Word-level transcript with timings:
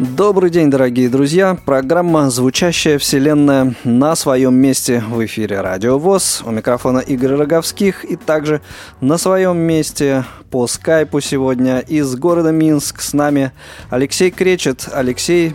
Добрый 0.00 0.48
день, 0.48 0.70
дорогие 0.70 1.10
друзья. 1.10 1.58
Программа 1.66 2.30
«Звучащая 2.30 2.96
вселенная» 2.96 3.74
на 3.84 4.16
своем 4.16 4.54
месте 4.54 5.04
в 5.06 5.22
эфире 5.26 5.60
«Радио 5.60 5.98
ВОЗ». 5.98 6.40
У 6.46 6.50
микрофона 6.50 7.00
Игорь 7.00 7.34
Роговских 7.34 8.06
и 8.06 8.16
также 8.16 8.62
на 9.02 9.18
своем 9.18 9.58
месте 9.58 10.24
по 10.50 10.66
скайпу 10.66 11.20
сегодня 11.20 11.80
из 11.80 12.16
города 12.16 12.50
Минск 12.50 13.02
с 13.02 13.12
нами 13.12 13.52
Алексей 13.90 14.30
Кречет. 14.30 14.88
Алексей, 14.90 15.52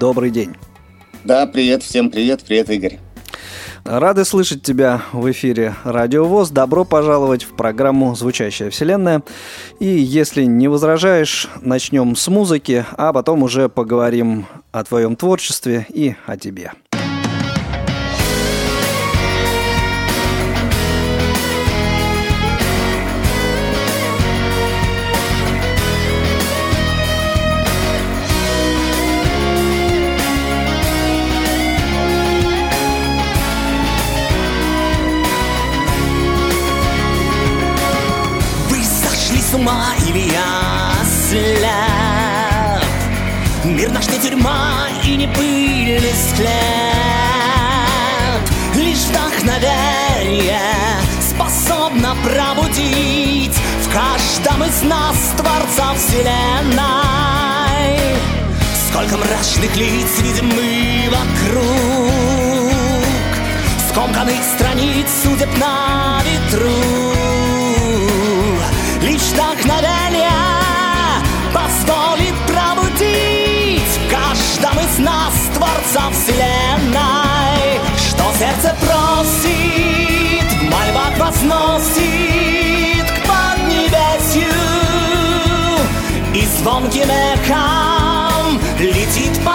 добрый 0.00 0.30
день. 0.30 0.56
Да, 1.24 1.46
привет, 1.46 1.82
всем 1.82 2.08
привет, 2.08 2.44
привет, 2.44 2.70
Игорь. 2.70 2.98
Рады 3.84 4.24
слышать 4.24 4.62
тебя 4.62 5.02
в 5.12 5.30
эфире 5.30 5.74
Радио 5.84 6.24
ВОЗ. 6.24 6.50
Добро 6.50 6.84
пожаловать 6.84 7.44
в 7.44 7.54
программу 7.54 8.14
«Звучащая 8.14 8.70
вселенная». 8.70 9.22
И 9.78 9.86
если 9.86 10.44
не 10.44 10.68
возражаешь, 10.68 11.48
начнем 11.60 12.16
с 12.16 12.28
музыки, 12.28 12.84
а 12.96 13.12
потом 13.12 13.42
уже 13.42 13.68
поговорим 13.68 14.46
о 14.72 14.84
твоем 14.84 15.16
творчестве 15.16 15.86
и 15.88 16.16
о 16.26 16.36
тебе. 16.36 16.72
Склеп 46.16 46.46
Лишь 48.74 49.04
вдохновение 49.04 50.60
способно 51.20 52.16
пробудить 52.24 53.56
В 53.82 53.92
каждом 53.92 54.64
из 54.64 54.82
нас 54.82 55.16
Творца 55.36 55.94
Вселенной. 55.94 56.76
Сколько 58.88 59.16
мрачных 59.18 59.76
лиц 59.76 60.20
видим 60.20 60.46
мы 60.48 61.10
вокруг 61.10 61.66
Скомканных 63.90 64.42
страниц 64.56 65.08
звонким 86.66 87.08
эхом 87.08 88.60
летит 88.80 89.40
по 89.44 89.54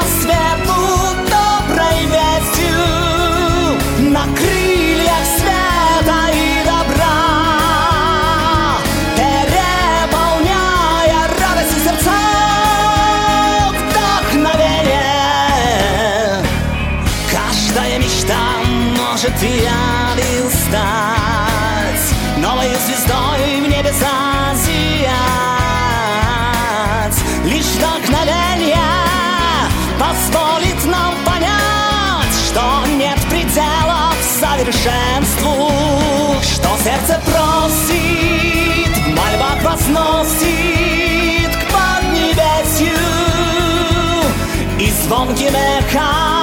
и 45.31 45.35
звонким 45.35 45.55
эхом 45.55 46.40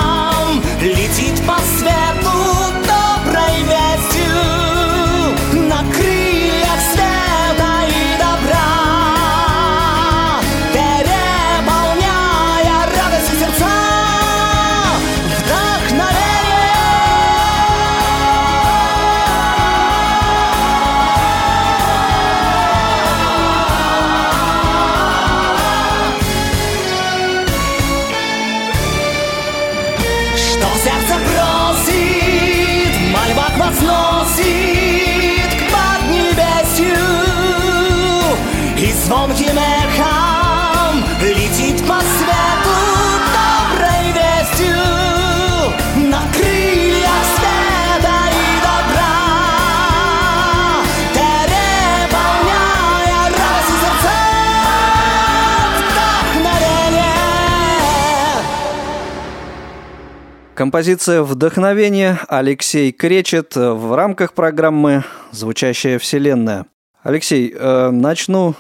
Композиция 60.59 61.23
«Вдохновение» 61.23 62.19
Алексей 62.27 62.91
Кречет 62.91 63.55
в 63.55 63.95
рамках 63.95 64.33
программы 64.33 65.05
«Звучащая 65.31 66.01
вселенная». 66.01 66.67
Алексей, 67.05 67.55
э, 67.57 67.91
начну, 67.91 68.57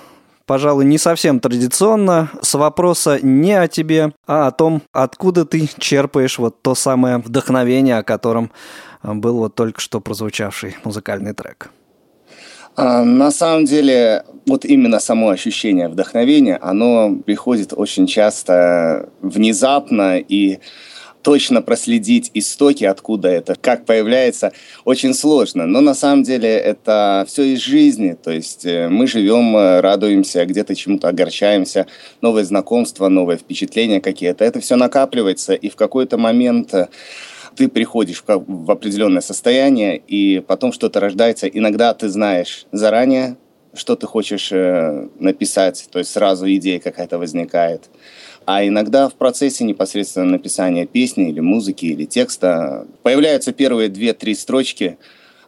пожалуй, 0.47 0.84
не 0.84 0.97
совсем 0.97 1.41
традиционно, 1.41 2.31
с 2.41 2.54
вопроса 2.54 3.19
не 3.20 3.53
о 3.54 3.66
тебе, 3.66 4.12
а 4.28 4.47
о 4.47 4.53
том, 4.53 4.83
откуда 4.92 5.45
ты 5.45 5.68
черпаешь 5.78 6.39
вот 6.39 6.62
то 6.62 6.77
самое 6.77 7.18
вдохновение, 7.18 7.98
о 7.98 8.04
котором 8.04 8.53
был 9.03 9.39
вот 9.39 9.56
только 9.56 9.80
что 9.80 10.00
прозвучавший 10.00 10.77
музыкальный 10.84 11.34
трек. 11.34 11.68
А, 12.77 13.03
на 13.03 13.33
самом 13.33 13.65
деле, 13.65 14.22
вот 14.47 14.65
именно 14.65 15.00
само 15.00 15.30
ощущение 15.30 15.89
вдохновения, 15.89 16.60
оно 16.62 17.16
приходит 17.27 17.72
очень 17.72 18.06
часто 18.06 19.09
внезапно 19.21 20.21
и 20.21 20.60
точно 21.22 21.62
проследить 21.62 22.30
истоки, 22.34 22.84
откуда 22.84 23.28
это, 23.28 23.54
как 23.60 23.84
появляется, 23.84 24.53
очень 24.84 25.15
сложно. 25.15 25.66
Но 25.66 25.80
на 25.80 25.94
самом 25.94 26.22
деле 26.22 26.48
это 26.48 27.24
все 27.28 27.54
из 27.54 27.60
жизни. 27.60 28.16
То 28.22 28.30
есть 28.30 28.65
э, 28.65 28.88
мы 28.88 29.06
живем, 29.06 29.56
э, 29.56 29.80
радуемся, 29.80 30.44
где-то 30.44 30.74
чему-то 30.74 31.09
огорчаемся, 31.09 31.86
новые 32.20 32.44
знакомства, 32.44 33.09
новые 33.09 33.38
впечатления 33.38 34.00
какие-то. 34.00 34.44
Это 34.44 34.60
все 34.60 34.76
накапливается, 34.76 35.54
и 35.54 35.68
в 35.68 35.76
какой-то 35.76 36.18
момент 36.18 36.72
э, 36.74 36.88
ты 37.56 37.68
приходишь 37.68 38.22
в, 38.26 38.71
определенное 38.71 39.22
состояние, 39.22 39.97
и 39.97 40.41
потом 40.47 40.72
что-то 40.72 41.00
рождается. 41.00 41.48
Иногда 41.48 41.92
ты 41.94 42.09
знаешь 42.09 42.66
заранее, 42.72 43.36
что 43.74 43.97
ты 43.97 44.06
хочешь 44.06 44.50
написать, 45.18 45.88
то 45.91 45.98
есть 45.98 46.10
сразу 46.10 46.48
идея 46.48 46.80
какая-то 46.80 47.18
возникает. 47.18 47.91
А 48.50 48.66
иногда 48.66 49.10
в 49.10 49.15
процессе 49.15 49.62
непосредственно 49.62 50.24
написания 50.24 50.86
песни 50.86 51.28
или 51.28 51.39
музыки 51.39 51.84
или 51.84 52.06
текста 52.06 52.86
появляются 53.03 53.53
первые 53.53 53.91
две-три 53.91 54.34
строчки, 54.34 54.97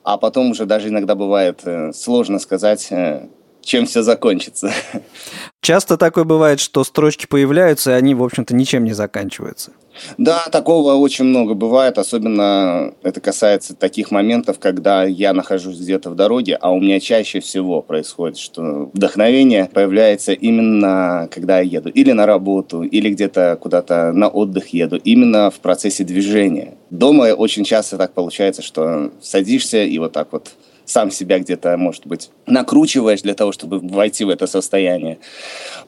а 0.02 0.18
потом 0.18 0.50
уже 0.50 0.66
даже 0.66 0.88
иногда 0.88 1.14
бывает 1.14 1.62
э, 1.64 1.94
сложно 1.94 2.38
сказать, 2.38 2.88
э, 2.90 3.26
чем 3.62 3.86
все 3.86 4.02
закончится. 4.02 4.70
Часто 5.60 5.98
такое 5.98 6.24
бывает, 6.24 6.58
что 6.58 6.84
строчки 6.84 7.26
появляются, 7.26 7.90
и 7.90 7.94
они, 7.94 8.14
в 8.14 8.22
общем-то, 8.22 8.54
ничем 8.54 8.84
не 8.84 8.92
заканчиваются. 8.92 9.72
Да, 10.16 10.44
такого 10.50 10.94
очень 10.94 11.26
много 11.26 11.54
бывает, 11.54 11.98
особенно 11.98 12.94
это 13.02 13.20
касается 13.20 13.74
таких 13.74 14.10
моментов, 14.10 14.58
когда 14.58 15.04
я 15.04 15.34
нахожусь 15.34 15.78
где-то 15.78 16.10
в 16.10 16.14
дороге, 16.14 16.56
а 16.60 16.70
у 16.70 16.80
меня 16.80 16.98
чаще 17.00 17.40
всего 17.40 17.82
происходит, 17.82 18.38
что 18.38 18.90
вдохновение 18.94 19.68
появляется 19.72 20.32
именно 20.32 21.28
когда 21.30 21.60
я 21.60 21.78
еду 21.78 21.90
или 21.90 22.12
на 22.12 22.24
работу, 22.24 22.82
или 22.82 23.10
где-то 23.10 23.58
куда-то 23.60 24.12
на 24.12 24.28
отдых 24.28 24.68
еду, 24.68 24.96
именно 24.96 25.50
в 25.50 25.60
процессе 25.60 26.04
движения. 26.04 26.78
Дома 26.88 27.34
очень 27.34 27.64
часто 27.64 27.98
так 27.98 28.12
получается, 28.12 28.62
что 28.62 29.10
садишься 29.20 29.82
и 29.82 29.98
вот 29.98 30.12
так 30.12 30.28
вот 30.32 30.52
сам 30.90 31.10
себя 31.10 31.38
где-то, 31.38 31.76
может 31.76 32.06
быть, 32.06 32.30
накручиваешь 32.46 33.22
для 33.22 33.34
того, 33.34 33.52
чтобы 33.52 33.78
войти 33.78 34.24
в 34.24 34.28
это 34.28 34.46
состояние. 34.46 35.18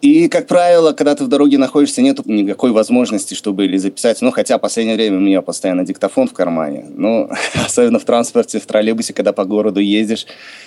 И, 0.00 0.28
как 0.28 0.46
правило, 0.46 0.92
когда 0.92 1.14
ты 1.14 1.24
в 1.24 1.28
дороге 1.28 1.58
находишься, 1.58 2.02
нет 2.02 2.24
никакой 2.24 2.70
возможности, 2.70 3.34
чтобы 3.34 3.64
или 3.64 3.76
записать. 3.78 4.22
Ну, 4.22 4.30
хотя 4.30 4.58
в 4.58 4.60
последнее 4.60 4.96
время 4.96 5.16
у 5.16 5.20
меня 5.20 5.42
постоянно 5.42 5.84
диктофон 5.84 6.28
в 6.28 6.32
кармане. 6.32 6.86
Ну, 6.88 7.28
особенно 7.66 7.98
в 7.98 8.04
транспорте, 8.04 8.60
в 8.60 8.66
троллейбусе, 8.66 9.12
когда 9.12 9.32
по 9.32 9.44
городу 9.44 9.80
ездишь, 9.80 10.26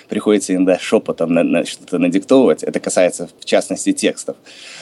приходится 0.10 0.54
иногда 0.54 0.78
шепотом 0.78 1.34
на, 1.34 1.44
на 1.44 1.66
что-то 1.66 1.98
надиктовывать. 1.98 2.64
Это 2.64 2.80
касается, 2.80 3.30
в 3.40 3.46
частности, 3.46 3.94
текстов. 3.94 4.36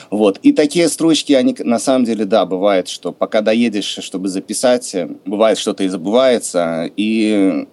Вот. 0.09 0.39
И 0.41 0.51
такие 0.51 0.89
строчки, 0.89 1.33
они 1.33 1.55
на 1.59 1.77
самом 1.77 2.05
деле, 2.05 2.25
да, 2.25 2.45
бывает, 2.45 2.87
что 2.87 3.11
пока 3.11 3.41
доедешь, 3.41 3.99
чтобы 4.01 4.29
записать, 4.29 4.95
бывает 5.25 5.59
что-то 5.59 5.83
и 5.83 5.87
забывается, 5.87 6.89
и 6.97 7.67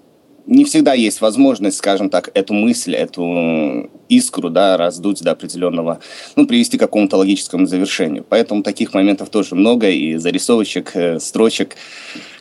не 0.46 0.64
всегда 0.64 0.94
есть 0.94 1.20
возможность, 1.20 1.78
скажем 1.78 2.10
так, 2.10 2.30
эту 2.34 2.54
мысль, 2.54 2.94
эту 2.94 3.90
искру, 4.08 4.50
да, 4.50 4.76
раздуть 4.76 5.22
до 5.22 5.32
определенного, 5.32 6.00
ну, 6.36 6.46
привести 6.46 6.76
к 6.76 6.80
какому-то 6.80 7.16
логическому 7.16 7.66
завершению. 7.66 8.24
Поэтому 8.28 8.62
таких 8.62 8.94
моментов 8.94 9.30
тоже 9.30 9.54
много, 9.54 9.88
и 9.88 10.16
зарисовочек, 10.16 10.90
э, 10.94 11.20
строчек, 11.20 11.76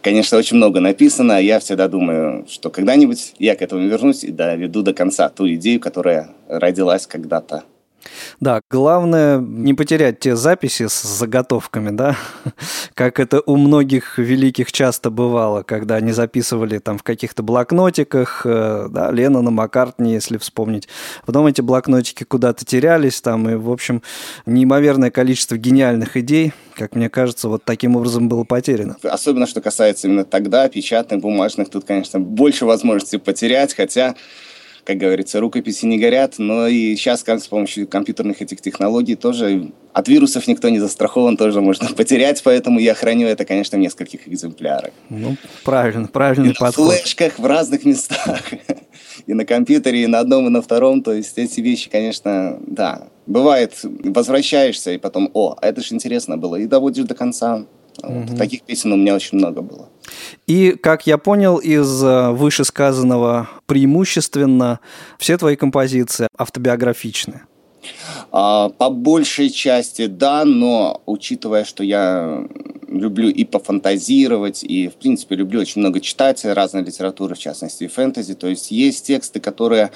конечно, 0.01 0.37
очень 0.37 0.57
много 0.57 0.79
написано. 0.79 1.41
Я 1.41 1.59
всегда 1.59 1.87
думаю, 1.87 2.45
что 2.49 2.69
когда-нибудь 2.69 3.33
я 3.39 3.55
к 3.55 3.61
этому 3.61 3.87
вернусь 3.87 4.23
и 4.23 4.31
доведу 4.31 4.81
до 4.81 4.93
конца 4.93 5.29
ту 5.29 5.47
идею, 5.53 5.79
которая 5.79 6.29
родилась 6.47 7.05
когда-то. 7.07 7.63
Да, 8.39 8.61
главное 8.69 9.39
не 9.39 9.73
потерять 9.73 10.19
те 10.19 10.35
записи 10.35 10.87
с 10.87 11.01
заготовками, 11.01 11.89
да, 11.89 12.15
как 12.93 13.19
это 13.19 13.41
у 13.45 13.57
многих 13.57 14.17
великих 14.17 14.71
часто 14.71 15.09
бывало, 15.09 15.63
когда 15.63 15.95
они 15.95 16.11
записывали 16.11 16.79
там 16.79 16.97
в 16.97 17.03
каких-то 17.03 17.43
блокнотиках, 17.43 18.41
э, 18.45 18.87
да, 18.89 19.11
на 19.11 19.51
Маккартни, 19.51 20.13
если 20.13 20.37
вспомнить. 20.37 20.87
Потом 21.25 21.47
эти 21.47 21.61
блокнотики 21.61 22.23
куда-то 22.23 22.65
терялись 22.65 23.21
там, 23.21 23.49
и, 23.49 23.55
в 23.55 23.69
общем, 23.69 24.01
неимоверное 24.45 25.11
количество 25.11 25.57
гениальных 25.57 26.17
идей, 26.17 26.53
как 26.75 26.95
мне 26.95 27.09
кажется, 27.09 27.49
вот 27.49 27.63
таким 27.65 27.95
образом 27.95 28.29
было 28.29 28.43
потеряно. 28.43 28.97
Особенно, 29.03 29.47
что 29.47 29.61
касается 29.61 30.07
именно 30.07 30.23
тогда, 30.23 30.67
печатных, 30.69 31.19
бумажных, 31.19 31.69
тут, 31.69 31.85
конечно, 31.85 32.19
больше 32.19 32.65
возможностей 32.65 33.17
потерять, 33.17 33.75
хотя 33.75 34.15
как 34.89 34.97
говорится, 34.97 35.39
рукописи 35.39 35.85
не 35.85 35.99
горят, 35.99 36.39
но 36.39 36.65
и 36.65 36.95
сейчас 36.95 37.23
с 37.23 37.47
помощью 37.47 37.87
компьютерных 37.87 38.41
этих 38.41 38.59
технологий 38.59 39.13
тоже 39.13 39.71
от 39.93 40.07
вирусов 40.07 40.47
никто 40.47 40.67
не 40.69 40.79
застрахован, 40.79 41.37
тоже 41.37 41.61
можно 41.61 41.89
потерять, 41.95 42.41
поэтому 42.43 42.79
я 42.79 42.95
храню 42.95 43.27
это, 43.27 43.45
конечно, 43.45 43.77
в 43.77 43.81
нескольких 43.81 44.27
экземплярах. 44.27 44.89
Ну, 45.11 45.37
правильно, 45.63 46.07
правильный 46.07 46.53
и 46.53 46.53
подход. 46.55 46.87
На 46.87 46.93
флешках 46.93 47.37
в 47.37 47.45
разных 47.45 47.85
местах. 47.85 48.41
И 49.27 49.33
на 49.33 49.45
компьютере, 49.45 50.03
и 50.03 50.07
на 50.07 50.19
одном, 50.19 50.47
и 50.47 50.49
на 50.49 50.61
втором. 50.61 51.03
То 51.03 51.13
есть 51.13 51.37
эти 51.37 51.59
вещи, 51.59 51.89
конечно, 51.89 52.57
да. 52.65 53.09
Бывает, 53.27 53.77
возвращаешься, 53.83 54.91
и 54.91 54.97
потом, 54.97 55.29
о, 55.33 55.55
это 55.61 55.81
же 55.81 55.93
интересно 55.93 56.37
было, 56.37 56.55
и 56.55 56.65
доводишь 56.65 57.05
до 57.05 57.13
конца. 57.13 57.65
Вот. 58.03 58.37
Таких 58.37 58.63
песен 58.63 58.93
у 58.93 58.95
меня 58.95 59.15
очень 59.15 59.37
много 59.37 59.61
было. 59.61 59.89
И, 60.47 60.71
как 60.71 61.07
я 61.07 61.17
понял 61.17 61.57
из 61.57 62.03
э, 62.03 62.31
вышесказанного, 62.31 63.49
преимущественно 63.65 64.79
все 65.17 65.37
твои 65.37 65.55
композиции 65.55 66.27
автобиографичны. 66.37 67.41
А, 68.31 68.69
по 68.69 68.89
большей 68.89 69.49
части 69.49 70.07
да, 70.07 70.45
но 70.45 71.01
учитывая, 71.05 71.63
что 71.63 71.83
я 71.83 72.45
люблю 72.87 73.29
и 73.29 73.43
пофантазировать, 73.43 74.63
и, 74.63 74.87
в 74.87 74.95
принципе, 74.95 75.35
люблю 75.35 75.61
очень 75.61 75.81
много 75.81 75.99
читать 75.99 76.43
разной 76.43 76.83
литературы, 76.83 77.35
в 77.35 77.39
частности, 77.39 77.85
и 77.85 77.87
фэнтези, 77.87 78.33
то 78.33 78.47
есть 78.47 78.71
есть 78.71 79.07
тексты, 79.07 79.39
которые 79.39 79.91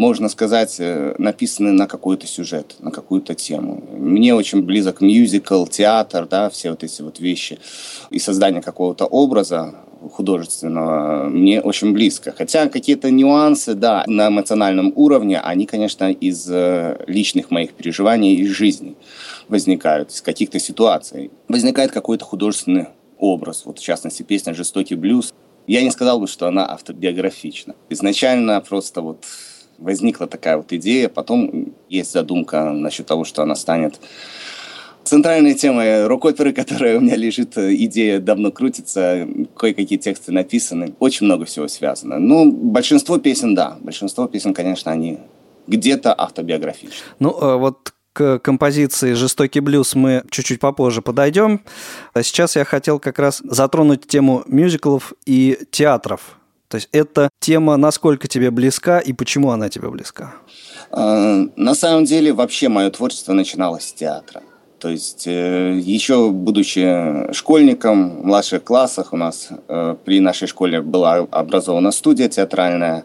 можно 0.00 0.30
сказать, 0.30 0.76
э, 0.78 1.14
написаны 1.18 1.72
на 1.72 1.86
какой-то 1.86 2.26
сюжет, 2.26 2.76
на 2.78 2.90
какую-то 2.90 3.34
тему. 3.34 3.84
Мне 3.92 4.34
очень 4.34 4.62
близок 4.62 5.02
мюзикл, 5.02 5.66
театр, 5.66 6.26
да, 6.26 6.48
все 6.48 6.70
вот 6.70 6.82
эти 6.82 7.02
вот 7.02 7.20
вещи. 7.20 7.58
И 8.08 8.18
создание 8.18 8.62
какого-то 8.62 9.04
образа 9.04 9.74
художественного 10.10 11.28
мне 11.28 11.60
очень 11.60 11.92
близко. 11.92 12.32
Хотя 12.32 12.70
какие-то 12.70 13.10
нюансы, 13.10 13.74
да, 13.74 14.04
на 14.06 14.28
эмоциональном 14.28 14.90
уровне, 14.96 15.38
они, 15.38 15.66
конечно, 15.66 16.10
из 16.10 16.50
э, 16.50 17.04
личных 17.06 17.50
моих 17.50 17.74
переживаний 17.74 18.36
и 18.36 18.46
жизни 18.46 18.94
возникают, 19.48 20.12
из 20.12 20.22
каких-то 20.22 20.58
ситуаций. 20.58 21.30
Возникает 21.46 21.92
какой-то 21.92 22.24
художественный 22.24 22.86
образ. 23.18 23.66
Вот, 23.66 23.78
в 23.78 23.82
частности, 23.82 24.22
песня 24.22 24.54
«Жестокий 24.54 24.94
блюз». 24.94 25.34
Я 25.66 25.82
не 25.82 25.90
сказал 25.90 26.18
бы, 26.20 26.26
что 26.26 26.48
она 26.48 26.72
автобиографична. 26.72 27.74
Изначально 27.90 28.58
просто 28.62 29.02
вот 29.02 29.26
возникла 29.80 30.26
такая 30.26 30.56
вот 30.56 30.72
идея. 30.72 31.08
Потом 31.08 31.74
есть 31.88 32.12
задумка 32.12 32.70
насчет 32.70 33.06
того, 33.06 33.24
что 33.24 33.42
она 33.42 33.54
станет 33.54 34.00
центральной 35.04 35.54
темой 35.54 36.06
рок-оперы, 36.06 36.52
которая 36.62 36.98
у 36.98 37.00
меня 37.00 37.16
лежит, 37.16 37.56
идея 37.58 38.20
давно 38.20 38.50
крутится, 38.52 39.26
кое-какие 39.56 39.98
тексты 39.98 40.32
написаны, 40.32 40.94
очень 40.98 41.26
много 41.26 41.44
всего 41.44 41.68
связано. 41.68 42.18
Ну, 42.18 42.50
большинство 42.52 43.18
песен, 43.18 43.54
да, 43.54 43.76
большинство 43.80 44.26
песен, 44.26 44.54
конечно, 44.54 44.92
они 44.92 45.18
где-то 45.66 46.14
автобиографичны. 46.16 47.04
Ну, 47.18 47.36
а 47.40 47.56
вот 47.56 47.92
к 48.12 48.40
композиции 48.40 49.12
«Жестокий 49.12 49.60
блюз» 49.60 49.94
мы 49.94 50.24
чуть-чуть 50.30 50.60
попозже 50.60 51.00
подойдем. 51.00 51.60
А 52.12 52.22
сейчас 52.22 52.56
я 52.56 52.64
хотел 52.64 52.98
как 52.98 53.18
раз 53.18 53.40
затронуть 53.44 54.06
тему 54.08 54.42
мюзиклов 54.46 55.12
и 55.26 55.58
театров. 55.70 56.39
То 56.70 56.76
есть 56.76 56.88
эта 56.92 57.30
тема 57.40 57.76
насколько 57.76 58.28
тебе 58.28 58.52
близка 58.52 59.00
и 59.00 59.12
почему 59.12 59.50
она 59.50 59.68
тебе 59.68 59.90
близка? 59.90 60.34
А, 60.92 61.40
на 61.56 61.74
самом 61.74 62.04
деле 62.04 62.32
вообще 62.32 62.68
мое 62.68 62.90
творчество 62.90 63.32
начиналось 63.32 63.88
с 63.88 63.92
театра. 63.92 64.42
То 64.78 64.88
есть 64.88 65.26
э, 65.26 65.78
еще 65.82 66.30
будучи 66.30 67.32
школьником 67.34 68.20
в 68.20 68.24
младших 68.24 68.62
классах 68.62 69.12
у 69.12 69.16
нас 69.16 69.48
э, 69.68 69.96
при 70.04 70.20
нашей 70.20 70.46
школе 70.46 70.80
была 70.80 71.26
образована 71.30 71.90
студия 71.90 72.28
театральная. 72.28 73.04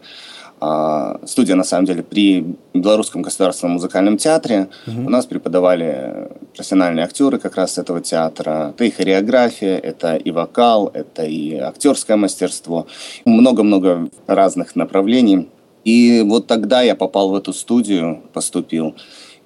А, 0.67 1.19
студия, 1.27 1.55
на 1.55 1.63
самом 1.63 1.85
деле, 1.85 2.01
при 2.01 2.43
Белорусском 2.73 3.21
государственном 3.21 3.73
музыкальном 3.73 4.17
театре. 4.17 4.69
Угу. 4.87 5.05
У 5.05 5.09
нас 5.11 5.27
преподавали 5.27 6.29
профессиональные 6.55 7.05
актеры 7.05 7.37
как 7.37 7.55
раз 7.55 7.77
этого 7.77 8.01
театра. 8.01 8.73
Это 8.73 8.83
и 8.83 8.89
хореография, 8.89 9.77
это 9.77 10.15
и 10.15 10.31
вокал, 10.31 10.89
это 10.91 11.23
и 11.23 11.55
актерское 11.55 12.17
мастерство. 12.17 12.87
Много-много 13.25 14.09
разных 14.25 14.75
направлений. 14.75 15.49
И 15.83 16.23
вот 16.25 16.47
тогда 16.47 16.81
я 16.81 16.95
попал 16.95 17.29
в 17.29 17.35
эту 17.35 17.53
студию, 17.53 18.23
поступил. 18.33 18.95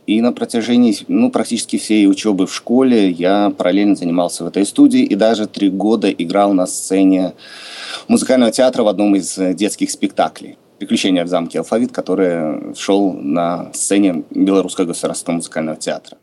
И 0.07 0.21
на 0.21 0.31
протяжении 0.31 0.95
ну, 1.09 1.31
практически 1.31 1.77
всей 1.77 2.07
учебы 2.07 2.47
в 2.47 2.55
школе 2.55 3.09
я 3.09 3.49
параллельно 3.49 3.97
занимался 3.97 4.45
в 4.45 4.47
этой 4.47 4.65
студии 4.65 5.01
и 5.01 5.15
даже 5.15 5.47
три 5.47 5.69
года 5.69 6.09
играл 6.09 6.53
на 6.53 6.65
сцене 6.65 7.33
музыкального 8.07 8.53
театра 8.53 8.83
в 8.83 8.87
одном 8.87 9.17
из 9.17 9.35
детских 9.35 9.91
спектаклей. 9.91 10.57
«Приключения 10.79 11.23
в 11.23 11.27
замке 11.27 11.59
Алфавит», 11.59 11.91
который 11.91 12.75
шел 12.75 13.13
на 13.13 13.71
сцене 13.73 14.23
Белорусского 14.31 14.85
государственного 14.85 15.37
музыкального 15.37 15.77
театра. 15.77 16.17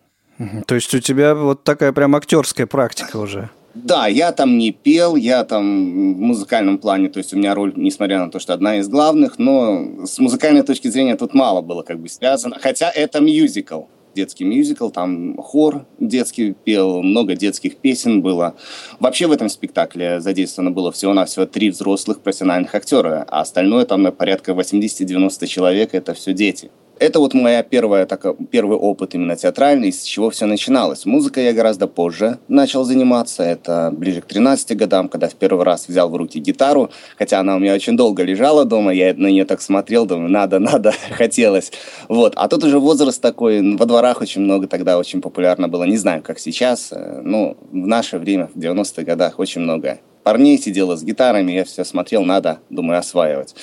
То 0.67 0.75
есть 0.75 0.95
у 0.95 1.01
тебя 1.01 1.35
вот 1.35 1.65
такая 1.65 1.93
прям 1.93 2.15
актерская 2.15 2.67
практика 2.67 3.17
уже? 3.17 3.51
Да, 3.75 4.07
я 4.07 4.33
там 4.33 4.57
не 4.57 4.73
пел, 4.73 5.17
я 5.17 5.45
там 5.45 6.15
в 6.15 6.19
музыкальном 6.19 6.79
плане, 6.79 7.11
то 7.11 7.19
есть 7.19 7.35
у 7.35 7.37
меня 7.37 7.55
роль, 7.55 7.75
несмотря 7.77 8.25
на 8.25 8.31
то, 8.31 8.39
что 8.39 8.55
одна 8.55 8.79
из 8.79 8.89
главных, 8.89 9.39
но 9.39 10.07
с 10.07 10.19
музыкальной 10.19 10.63
точки 10.63 10.89
зрения 10.89 11.15
тут 11.17 11.35
мало 11.35 11.61
было 11.61 11.83
как 11.83 12.01
бы 12.01 12.09
связано, 12.09 12.57
хотя 12.59 12.91
это 12.91 13.21
мюзикл 13.21 13.83
детский 14.17 14.45
мюзикл, 14.45 14.89
там 14.89 15.37
хор 15.37 15.87
детский 16.01 16.53
пел, 16.53 17.03
много 17.03 17.37
детских 17.37 17.77
песен 17.77 18.23
было. 18.23 18.57
Вообще 18.99 19.29
в 19.29 19.33
этом 19.33 19.49
спектакле 19.49 20.21
задействовано 20.21 20.73
было 20.73 20.91
всего-навсего 20.91 21.47
три 21.47 21.71
взрослых 21.71 22.21
профессиональных 22.21 22.75
актера, 22.75 23.25
а 23.29 23.43
остальное 23.43 23.85
там 23.85 24.11
порядка 24.11 24.53
80-90 24.53 25.47
человек, 25.47 25.95
это 25.95 26.15
все 26.15 26.33
дети. 26.33 26.71
Это 26.99 27.21
вот 27.21 27.35
моя 27.35 27.63
первая, 27.63 28.07
так, 28.07 28.25
первый 28.51 28.79
опыт 28.79 29.15
именно 29.15 29.37
театральный, 29.37 29.93
с 29.93 30.03
чего 30.03 30.31
все 30.31 30.47
начиналось. 30.47 31.05
Музыкой 31.05 31.45
я 31.45 31.53
гораздо 31.53 31.89
позже 31.89 32.39
начал 32.49 32.85
заниматься. 32.85 33.43
Это 33.43 33.93
ближе 33.93 34.23
к 34.23 34.25
13 34.25 34.75
годам, 34.79 35.09
когда 35.11 35.29
в 35.29 35.35
первый 35.35 35.65
раз 35.65 35.89
взял 35.89 36.09
в 36.09 36.17
руки 36.17 36.39
гитару. 36.39 36.91
Хотя 37.19 37.41
она 37.41 37.57
у 37.57 37.59
меня 37.59 37.75
очень 37.75 37.99
долго 37.99 38.23
лежала 38.23 38.65
дома, 38.65 38.95
я 38.95 39.13
на 39.13 39.27
нее 39.27 39.45
так 39.45 39.61
смотрел, 39.61 40.07
думаю, 40.07 40.31
надо, 40.31 40.59
надо, 40.59 40.95
хотелось. 41.11 41.71
Вот. 42.09 42.33
А 42.37 42.49
тут 42.49 42.65
уже 42.65 42.79
возраст 42.79 43.21
такой, 43.21 43.77
во 43.77 43.85
дворах 43.85 44.23
очень 44.23 44.41
много 44.41 44.67
тогда 44.67 44.97
очень 44.97 45.21
популярно 45.21 45.69
было. 45.69 45.85
Не 45.85 45.99
знаю, 45.99 46.23
как 46.23 46.39
сейчас. 46.39 46.95
Ну, 47.23 47.59
в 47.73 47.87
наше 47.87 48.19
время, 48.19 48.49
в 48.55 48.59
90-х 48.59 49.03
годах, 49.03 49.39
очень 49.39 49.61
много 49.61 49.99
парней 50.27 50.59
сидела 50.59 50.97
с 50.97 51.05
гитарами, 51.05 51.53
я 51.53 51.65
все 51.65 51.85
смотрел, 51.85 52.25
надо, 52.25 52.59
думаю, 52.69 52.99
осваивать. 52.99 53.55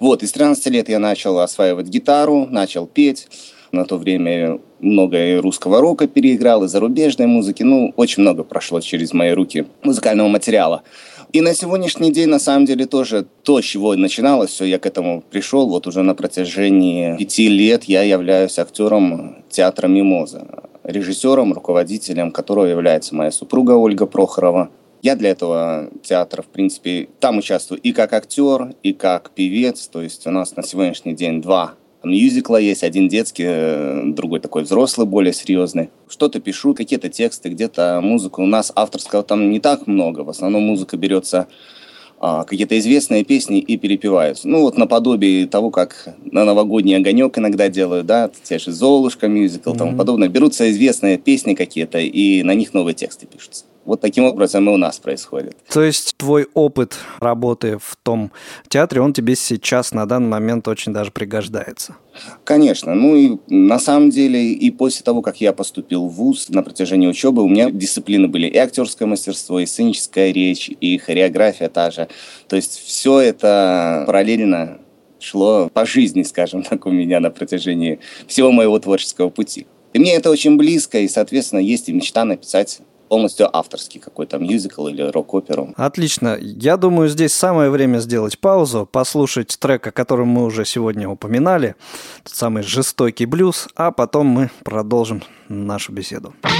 Вот, 0.00 0.22
и 0.22 0.26
с 0.26 0.32
13 0.32 0.66
лет 0.66 0.90
я 0.90 0.98
начал 0.98 1.38
осваивать 1.38 1.86
гитару, 1.86 2.46
начал 2.50 2.86
петь. 2.86 3.26
На 3.72 3.86
то 3.86 3.96
время 3.96 4.58
много 4.80 5.16
и 5.16 5.36
русского 5.36 5.80
рока 5.80 6.06
переиграл, 6.06 6.64
и 6.64 6.68
зарубежной 6.68 7.26
музыки. 7.26 7.62
Ну, 7.62 7.94
очень 7.96 8.20
много 8.20 8.44
прошло 8.44 8.82
через 8.82 9.14
мои 9.14 9.30
руки 9.30 9.64
музыкального 9.82 10.28
материала. 10.28 10.82
И 11.32 11.40
на 11.40 11.54
сегодняшний 11.54 12.12
день, 12.12 12.28
на 12.28 12.38
самом 12.38 12.66
деле, 12.66 12.84
тоже 12.84 13.24
то, 13.42 13.62
с 13.62 13.64
чего 13.64 13.96
начиналось, 13.96 14.50
все, 14.50 14.66
я 14.66 14.78
к 14.78 14.84
этому 14.84 15.22
пришел. 15.22 15.70
Вот 15.70 15.86
уже 15.86 16.02
на 16.02 16.14
протяжении 16.14 17.16
пяти 17.16 17.48
лет 17.48 17.84
я 17.84 18.02
являюсь 18.02 18.58
актером 18.58 19.42
театра 19.48 19.88
«Мимоза», 19.88 20.46
режиссером, 20.84 21.54
руководителем 21.54 22.30
которого 22.30 22.66
является 22.66 23.14
моя 23.14 23.30
супруга 23.30 23.72
Ольга 23.72 24.04
Прохорова. 24.04 24.68
Я 25.02 25.16
для 25.16 25.30
этого 25.30 25.90
театра, 26.02 26.42
в 26.42 26.48
принципе, 26.48 27.08
там 27.20 27.38
участвую 27.38 27.80
и 27.80 27.92
как 27.92 28.12
актер, 28.12 28.74
и 28.82 28.92
как 28.92 29.30
певец. 29.30 29.88
То 29.88 30.02
есть 30.02 30.26
у 30.26 30.30
нас 30.30 30.56
на 30.56 30.62
сегодняшний 30.62 31.14
день 31.14 31.40
два 31.40 31.74
мюзикла 32.02 32.56
есть, 32.56 32.82
один 32.82 33.08
детский, 33.08 33.44
э, 33.46 34.02
другой 34.06 34.40
такой 34.40 34.62
взрослый, 34.62 35.06
более 35.06 35.32
серьезный. 35.32 35.90
Что-то 36.08 36.40
пишу, 36.40 36.74
какие-то 36.74 37.08
тексты, 37.08 37.48
где-то 37.50 38.00
музыку. 38.02 38.42
У 38.42 38.46
нас 38.46 38.72
авторского 38.74 39.22
там 39.22 39.50
не 39.50 39.60
так 39.60 39.86
много. 39.86 40.20
В 40.20 40.30
основном 40.30 40.62
музыка 40.62 40.96
берется 40.96 41.46
а, 42.18 42.44
какие-то 42.44 42.78
известные 42.78 43.24
песни 43.24 43.60
и 43.60 43.78
перепеваются. 43.78 44.46
Ну, 44.48 44.62
вот 44.62 44.76
наподобие 44.76 45.46
того, 45.46 45.70
как 45.70 46.14
на 46.30 46.44
новогодний 46.44 46.96
огонек 46.96 47.38
иногда 47.38 47.68
делают, 47.68 48.06
да, 48.06 48.30
те 48.42 48.58
же 48.58 48.72
Золушка, 48.72 49.28
мюзикл, 49.28 49.70
mm-hmm. 49.70 49.78
тому 49.78 49.96
подобное. 49.96 50.28
Берутся 50.28 50.70
известные 50.70 51.16
песни 51.16 51.54
какие-то, 51.54 51.98
и 51.98 52.42
на 52.42 52.54
них 52.54 52.74
новые 52.74 52.94
тексты 52.94 53.26
пишутся. 53.26 53.64
Вот 53.90 54.00
таким 54.00 54.22
образом 54.22 54.70
и 54.70 54.72
у 54.72 54.76
нас 54.76 55.00
происходит. 55.00 55.56
То 55.68 55.82
есть 55.82 56.16
твой 56.16 56.46
опыт 56.54 56.96
работы 57.18 57.76
в 57.78 57.96
том 58.00 58.30
театре, 58.68 59.00
он 59.00 59.12
тебе 59.12 59.34
сейчас 59.34 59.90
на 59.90 60.06
данный 60.06 60.28
момент 60.28 60.68
очень 60.68 60.92
даже 60.92 61.10
пригождается? 61.10 61.96
Конечно. 62.44 62.94
Ну 62.94 63.16
и 63.16 63.38
на 63.48 63.80
самом 63.80 64.10
деле 64.10 64.52
и 64.52 64.70
после 64.70 65.02
того, 65.02 65.22
как 65.22 65.40
я 65.40 65.52
поступил 65.52 66.06
в 66.06 66.12
ВУЗ 66.12 66.50
на 66.50 66.62
протяжении 66.62 67.08
учебы, 67.08 67.42
у 67.42 67.48
меня 67.48 67.68
дисциплины 67.68 68.28
были 68.28 68.46
и 68.46 68.56
актерское 68.56 69.08
мастерство, 69.08 69.58
и 69.58 69.66
сценическая 69.66 70.30
речь, 70.30 70.70
и 70.80 70.96
хореография 70.96 71.68
та 71.68 71.90
же. 71.90 72.06
То 72.46 72.54
есть 72.54 72.78
все 72.78 73.18
это 73.18 74.04
параллельно 74.06 74.78
шло 75.18 75.68
по 75.68 75.84
жизни, 75.84 76.22
скажем 76.22 76.62
так, 76.62 76.86
у 76.86 76.92
меня 76.92 77.18
на 77.18 77.30
протяжении 77.30 77.98
всего 78.28 78.52
моего 78.52 78.78
творческого 78.78 79.30
пути. 79.30 79.66
И 79.92 79.98
мне 79.98 80.14
это 80.14 80.30
очень 80.30 80.56
близко, 80.56 81.00
и, 81.00 81.08
соответственно, 81.08 81.58
есть 81.58 81.88
и 81.88 81.92
мечта 81.92 82.24
написать 82.24 82.82
полностью 83.10 83.54
авторский 83.54 84.00
какой-то 84.00 84.38
мюзикл 84.38 84.86
или 84.86 85.02
рок-оперу. 85.02 85.74
Отлично. 85.76 86.38
Я 86.40 86.76
думаю, 86.76 87.08
здесь 87.08 87.32
самое 87.32 87.68
время 87.68 87.98
сделать 87.98 88.38
паузу, 88.38 88.88
послушать 88.90 89.58
трек, 89.58 89.88
о 89.88 89.90
котором 89.90 90.28
мы 90.28 90.44
уже 90.44 90.64
сегодня 90.64 91.08
упоминали, 91.08 91.74
тот 92.22 92.34
самый 92.34 92.62
жестокий 92.62 93.26
блюз, 93.26 93.68
а 93.74 93.90
потом 93.90 94.26
мы 94.28 94.50
продолжим 94.62 95.22
нашу 95.48 95.92
беседу. 95.92 96.34
так 96.40 96.52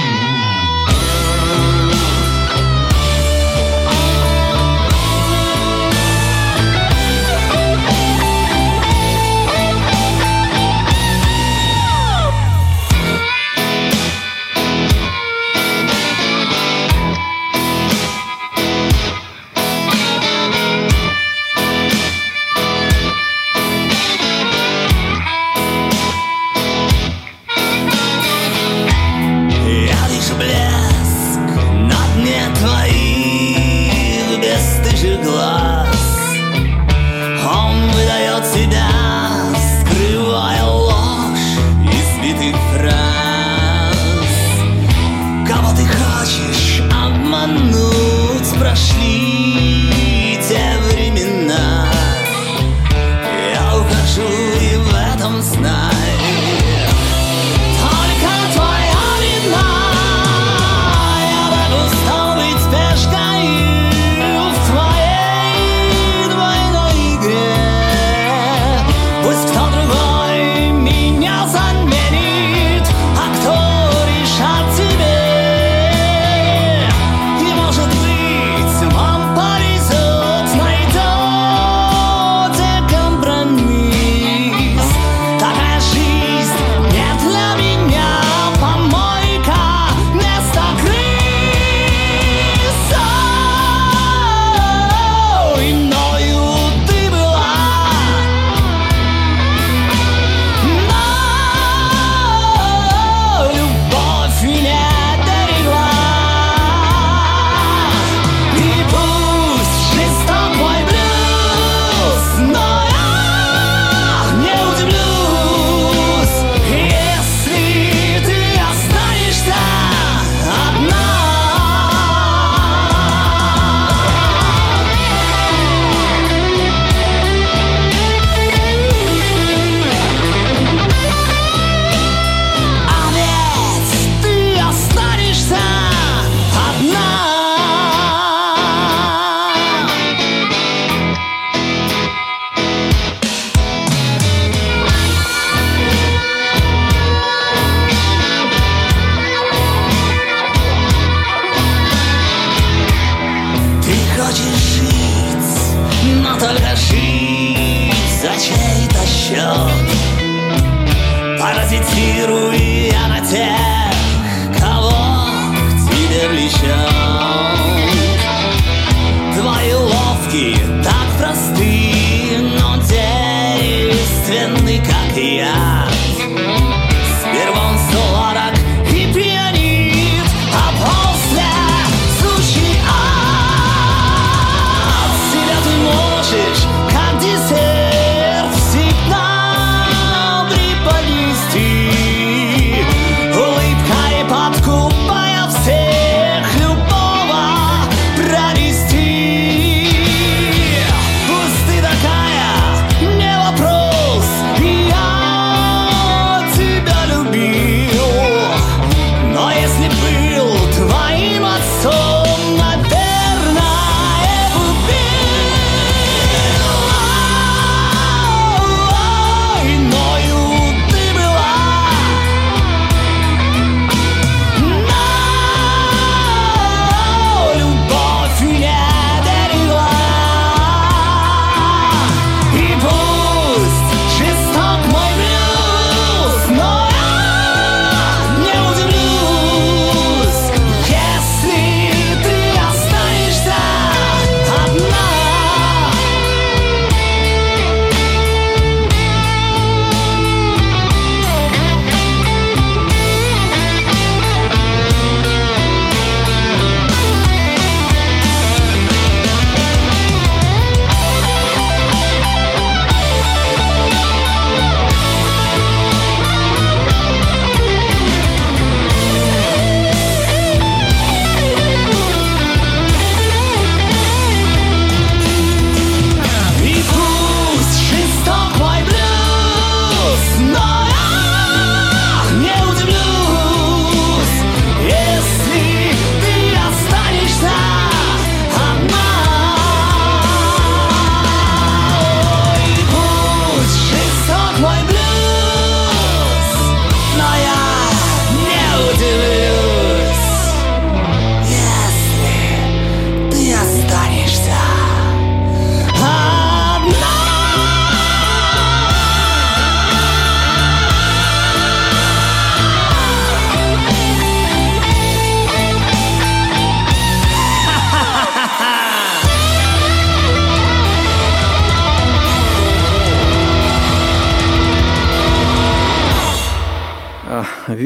просты, 161.70 162.99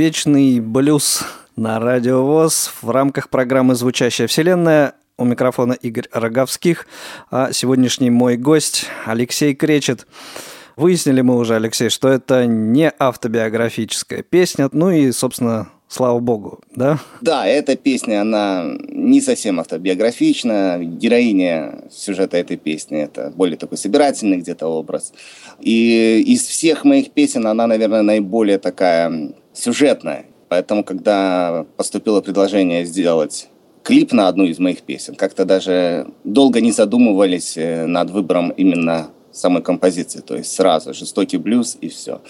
вечный 0.04 0.60
блюз 0.60 1.24
на 1.56 1.80
Радио 1.80 2.26
ВОЗ 2.26 2.70
в 2.82 2.90
рамках 2.90 3.30
программы 3.30 3.74
«Звучащая 3.74 4.26
вселенная». 4.26 4.92
У 5.16 5.24
микрофона 5.24 5.72
Игорь 5.72 6.08
Роговских, 6.12 6.86
а 7.30 7.54
сегодняшний 7.54 8.10
мой 8.10 8.36
гость 8.36 8.84
Алексей 9.06 9.54
Кречет. 9.54 10.06
Выяснили 10.76 11.22
мы 11.22 11.38
уже, 11.38 11.54
Алексей, 11.54 11.88
что 11.88 12.10
это 12.10 12.44
не 12.44 12.92
автобиографическая 12.98 14.22
песня, 14.22 14.68
ну 14.72 14.90
и, 14.90 15.10
собственно, 15.10 15.68
слава 15.88 16.18
богу, 16.18 16.60
да? 16.76 16.98
Да, 17.22 17.46
эта 17.46 17.74
песня, 17.74 18.20
она 18.20 18.76
не 18.90 19.22
совсем 19.22 19.58
автобиографична. 19.58 20.80
Героиня 20.82 21.84
сюжета 21.90 22.36
этой 22.36 22.58
песни– 22.58 22.98
это 23.04 23.32
более 23.34 23.56
такой 23.56 23.78
собирательный 23.78 24.36
где-то 24.36 24.66
образ. 24.66 25.14
И 25.60 26.22
из 26.26 26.42
всех 26.42 26.84
моих 26.84 27.12
песен 27.12 27.46
она, 27.46 27.66
наверное, 27.66 28.02
наиболее 28.02 28.58
такая 28.58 29.32
сюжетная. 29.54 30.26
Поэтому, 30.48 30.84
когда 30.84 31.64
поступило 31.76 32.20
предложение 32.20 32.84
сделать 32.84 33.48
клип 33.82 34.12
на 34.12 34.28
одну 34.28 34.44
из 34.44 34.58
моих 34.58 34.82
песен, 34.82 35.14
как-то 35.14 35.44
даже 35.44 36.06
долго 36.24 36.60
не 36.60 36.72
задумывались 36.72 37.56
э, 37.56 37.86
над 37.86 38.10
выбором 38.10 38.50
именно 38.50 39.08
самой 39.32 39.62
композиции, 39.62 40.20
то 40.20 40.36
есть 40.36 40.52
сразу 40.52 40.94
жестокий 40.94 41.38
блюз 41.38 41.76
и 41.80 41.88
все. 41.88 42.20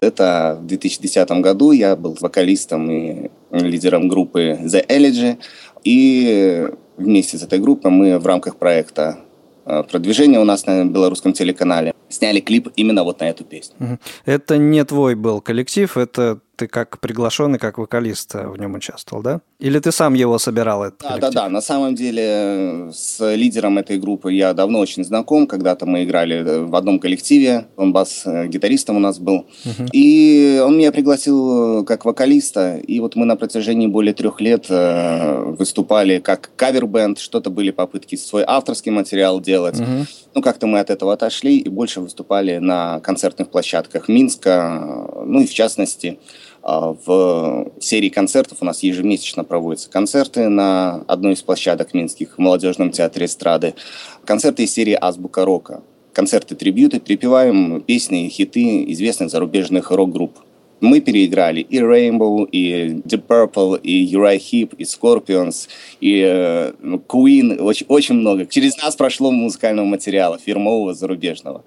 Это 0.00 0.58
в 0.60 0.66
2010 0.66 1.30
году 1.40 1.72
я 1.72 1.96
был 1.96 2.16
вокалистом 2.20 2.90
и 2.90 3.30
лидером 3.50 4.08
группы 4.08 4.58
The 4.62 4.86
Elegy, 4.86 5.38
и 5.82 6.68
вместе 6.96 7.38
с 7.38 7.42
этой 7.42 7.58
группой 7.58 7.90
мы 7.90 8.18
в 8.18 8.26
рамках 8.26 8.56
проекта 8.56 9.18
э, 9.64 9.82
продвижения 9.90 10.38
у 10.40 10.44
нас 10.44 10.66
на 10.66 10.84
белорусском 10.84 11.32
телеканале 11.32 11.94
сняли 12.08 12.40
клип 12.40 12.68
именно 12.76 13.04
вот 13.04 13.20
на 13.20 13.24
эту 13.24 13.44
песню. 13.44 13.98
Это 14.26 14.58
не 14.58 14.84
твой 14.84 15.14
был 15.14 15.40
коллектив, 15.40 15.96
это 15.96 16.40
ты 16.56 16.66
как 16.66 17.00
приглашенный, 17.00 17.58
как 17.58 17.78
вокалист 17.78 18.34
в 18.34 18.56
нем 18.58 18.74
участвовал, 18.74 19.22
да? 19.22 19.40
Или 19.58 19.78
ты 19.78 19.90
сам 19.90 20.14
его 20.14 20.38
собирал? 20.38 20.84
Этот 20.84 21.00
да, 21.00 21.08
коллектив? 21.08 21.34
да, 21.34 21.42
да. 21.42 21.48
На 21.48 21.60
самом 21.60 21.94
деле 21.94 22.22
э, 22.24 22.90
с 22.92 23.34
лидером 23.34 23.78
этой 23.78 23.98
группы 23.98 24.32
я 24.32 24.52
давно 24.52 24.80
очень 24.80 25.04
знаком. 25.04 25.46
Когда-то 25.46 25.86
мы 25.86 26.04
играли 26.04 26.36
э, 26.36 26.64
в 26.64 26.74
одном 26.76 26.98
коллективе. 26.98 27.66
Он 27.76 27.92
бас-гитаристом 27.92 28.96
у 28.96 29.00
нас 29.00 29.18
был. 29.18 29.46
Угу. 29.64 29.88
И 29.92 30.62
он 30.64 30.76
меня 30.76 30.92
пригласил 30.92 31.84
как 31.84 32.04
вокалиста. 32.04 32.76
И 32.76 33.00
вот 33.00 33.16
мы 33.16 33.24
на 33.24 33.36
протяжении 33.36 33.86
более 33.86 34.14
трех 34.14 34.40
лет 34.40 34.66
э, 34.68 35.54
выступали 35.58 36.18
как 36.18 36.50
кавер-бенд. 36.56 37.18
Что-то 37.18 37.50
были 37.50 37.70
попытки 37.70 38.16
свой 38.16 38.44
авторский 38.46 38.92
материал 38.92 39.40
делать. 39.40 39.80
Угу. 39.80 40.06
Ну, 40.34 40.42
как-то 40.42 40.66
мы 40.66 40.80
от 40.80 40.90
этого 40.90 41.12
отошли 41.14 41.58
и 41.58 41.68
больше 41.68 42.00
выступали 42.00 42.58
на 42.58 43.00
концертных 43.00 43.48
площадках 43.48 44.08
Минска. 44.08 45.06
Ну 45.24 45.40
и 45.40 45.46
в 45.46 45.52
частности 45.52 46.18
в 46.62 47.66
серии 47.80 48.08
концертов 48.08 48.58
у 48.60 48.64
нас 48.64 48.82
ежемесячно 48.82 49.44
проводятся 49.44 49.90
концерты 49.90 50.48
на 50.48 51.02
одной 51.08 51.32
из 51.32 51.42
площадок 51.42 51.92
минских 51.94 52.36
в 52.36 52.38
молодежном 52.38 52.90
театре 52.92 53.26
эстрады. 53.26 53.74
Концерты 54.24 54.64
из 54.64 54.72
серии 54.72 54.96
«Азбука 55.00 55.44
рока». 55.44 55.82
Концерты-трибьюты, 56.12 57.00
припеваем 57.00 57.80
песни 57.80 58.26
и 58.26 58.28
хиты 58.28 58.84
известных 58.92 59.30
зарубежных 59.30 59.90
рок-групп. 59.90 60.38
Мы 60.80 61.00
переиграли 61.00 61.60
и 61.60 61.78
Rainbow, 61.78 62.44
и 62.50 63.00
Deep 63.04 63.22
Purple, 63.28 63.80
и 63.80 64.12
Uriah 64.12 64.36
Heep, 64.36 64.74
и 64.76 64.82
Scorpions, 64.82 65.68
и 66.00 66.22
э, 66.26 66.72
Queen, 67.08 67.60
очень, 67.60 67.86
очень 67.88 68.16
много. 68.16 68.46
Через 68.46 68.76
нас 68.78 68.96
прошло 68.96 69.30
музыкального 69.30 69.86
материала, 69.86 70.38
фирмового, 70.38 70.92
зарубежного. 70.92 71.64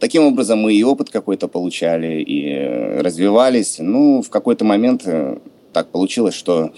Таким 0.00 0.24
образом, 0.24 0.60
мы 0.60 0.74
и 0.74 0.82
опыт 0.82 1.10
какой-то 1.10 1.48
получали, 1.48 2.22
и 2.22 2.48
э, 2.48 3.00
развивались. 3.00 3.76
Ну, 3.78 4.22
в 4.22 4.30
какой-то 4.30 4.64
момент 4.64 5.02
э, 5.06 5.38
так 5.72 5.88
получилось, 5.88 6.34
что 6.34 6.72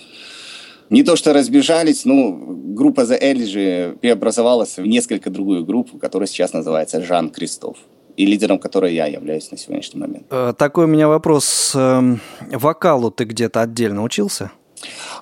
не 0.91 1.03
то 1.03 1.17
что 1.17 1.33
разбежались, 1.33 2.05
ну, 2.05 2.57
группа 2.75 3.03
The 3.03 3.21
Elegy 3.21 3.99
преобразовалась 3.99 4.79
в 4.79 4.87
несколько 4.87 5.31
другую 5.31 5.65
группу, 5.65 5.99
которая 5.99 6.27
сейчас 6.27 6.53
называется 6.53 7.03
Жан 7.03 7.31
Кристоф 7.31 7.77
и 8.17 8.27
лидером 8.27 8.59
которой 8.59 8.95
я 8.95 9.07
являюсь 9.07 9.51
на 9.51 9.59
сегодняшний 9.59 10.01
момент. 10.01 10.27
Э, 10.31 10.53
такой 10.57 10.85
у 10.85 10.89
меня 10.89 11.09
вопрос. 11.09 11.73
Эм, 11.75 12.21
вокалу 12.53 13.11
ты 13.11 13.25
где-то 13.25 13.63
отдельно 13.63 14.03
учился? 14.03 14.51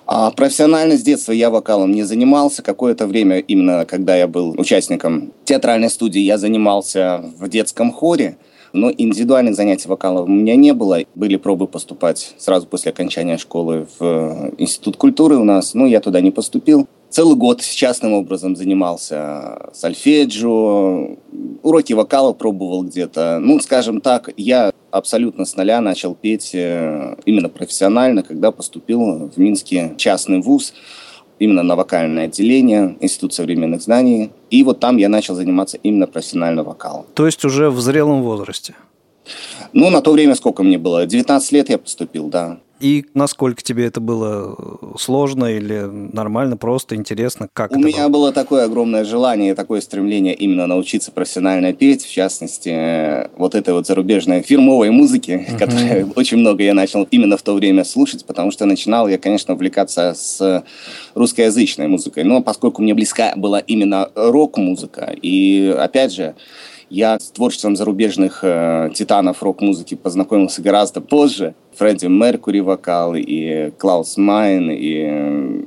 А 0.07 0.31
профессионально 0.31 0.97
с 0.97 1.01
детства 1.03 1.33
я 1.33 1.49
вокалом 1.49 1.91
не 1.91 2.03
занимался. 2.03 2.63
Какое-то 2.63 3.07
время, 3.07 3.39
именно 3.39 3.85
когда 3.85 4.15
я 4.15 4.27
был 4.27 4.55
участником 4.57 5.33
театральной 5.43 5.89
студии, 5.89 6.21
я 6.21 6.37
занимался 6.37 7.25
в 7.37 7.49
детском 7.49 7.91
хоре. 7.91 8.37
Но 8.73 8.91
индивидуальных 8.91 9.55
занятий 9.55 9.87
вокалом 9.87 10.25
у 10.25 10.33
меня 10.33 10.55
не 10.55 10.73
было. 10.73 10.99
Были 11.15 11.37
пробы 11.37 11.67
поступать 11.67 12.35
сразу 12.37 12.67
после 12.67 12.91
окончания 12.91 13.37
школы 13.37 13.87
в 13.99 14.53
Институт 14.57 14.97
культуры 14.97 15.37
у 15.37 15.43
нас. 15.43 15.73
Но 15.73 15.85
я 15.85 15.99
туда 15.99 16.21
не 16.21 16.31
поступил. 16.31 16.87
Целый 17.09 17.35
год 17.35 17.61
частным 17.61 18.13
образом 18.13 18.55
занимался 18.55 19.69
сольфеджио, 19.73 21.17
уроки 21.63 21.93
вокала 21.93 22.33
пробовал 22.33 22.83
где-то. 22.83 23.39
Ну, 23.41 23.59
скажем 23.61 24.01
так, 24.01 24.29
я 24.35 24.71
абсолютно 24.91 25.45
с 25.45 25.55
нуля 25.55 25.79
начал 25.79 26.15
петь 26.15 26.51
э, 26.53 27.15
именно 27.25 27.47
профессионально, 27.47 28.23
когда 28.23 28.51
поступил 28.51 29.29
в 29.29 29.37
Минский 29.37 29.93
частный 29.97 30.41
вуз, 30.41 30.73
именно 31.39 31.63
на 31.63 31.75
вокальное 31.75 32.25
отделение, 32.25 32.97
Институт 32.99 33.33
современных 33.33 33.81
знаний. 33.81 34.31
И 34.49 34.63
вот 34.63 34.79
там 34.79 34.97
я 34.97 35.09
начал 35.09 35.35
заниматься 35.35 35.77
именно 35.83 36.07
профессиональным 36.07 36.65
вокалом. 36.65 37.05
То 37.13 37.25
есть 37.25 37.43
уже 37.45 37.69
в 37.69 37.79
зрелом 37.81 38.23
возрасте? 38.23 38.75
Ну, 39.73 39.89
на 39.89 40.01
то 40.01 40.13
время 40.13 40.35
сколько 40.35 40.63
мне 40.63 40.77
было? 40.77 41.05
19 41.05 41.51
лет 41.51 41.69
я 41.69 41.77
поступил, 41.77 42.29
да. 42.29 42.59
И 42.79 43.05
насколько 43.13 43.63
тебе 43.63 43.85
это 43.85 43.99
было 43.99 44.55
сложно 44.99 45.45
или 45.45 45.81
нормально, 46.13 46.57
просто 46.57 46.95
интересно? 46.95 47.49
Как 47.51 47.71
У 47.71 47.79
меня 47.79 48.07
было? 48.07 48.27
было 48.27 48.31
такое 48.33 48.65
огромное 48.65 49.03
желание, 49.03 49.55
такое 49.55 49.81
стремление 49.81 50.35
именно 50.35 50.67
научиться 50.67 51.11
профессионально 51.11 51.73
петь, 51.73 52.05
в 52.05 52.11
частности, 52.11 53.29
вот 53.37 53.55
этой 53.55 53.73
вот 53.73 53.87
зарубежной 53.87 54.41
фирмовой 54.41 54.91
музыки, 54.91 55.47
uh-huh. 55.49 55.57
которой 55.57 56.05
очень 56.15 56.37
много 56.37 56.63
я 56.63 56.73
начал 56.73 57.03
именно 57.09 57.37
в 57.37 57.41
то 57.41 57.53
время 57.55 57.83
слушать, 57.83 58.25
потому 58.25 58.51
что 58.51 58.65
начинал 58.65 59.07
я, 59.07 59.17
конечно, 59.17 59.55
увлекаться 59.55 60.13
с 60.15 60.63
русскоязычной 61.15 61.87
музыкой, 61.87 62.23
но 62.23 62.41
поскольку 62.41 62.81
мне 62.81 62.93
близка 62.93 63.33
была 63.35 63.59
именно 63.59 64.09
рок-музыка, 64.13 65.15
и 65.19 65.75
опять 65.77 66.13
же, 66.13 66.35
я 66.89 67.19
с 67.19 67.31
творчеством 67.31 67.75
зарубежных 67.75 68.39
э, 68.43 68.91
титанов 68.93 69.43
рок-музыки 69.43 69.95
познакомился 69.95 70.61
гораздо 70.61 71.01
позже. 71.01 71.55
Фредди 71.75 72.05
Меркури 72.05 72.59
вокал, 72.59 73.15
и 73.15 73.71
Клаус 73.77 74.17
Майн, 74.17 74.71
и 74.71 75.03
э, 75.05 75.63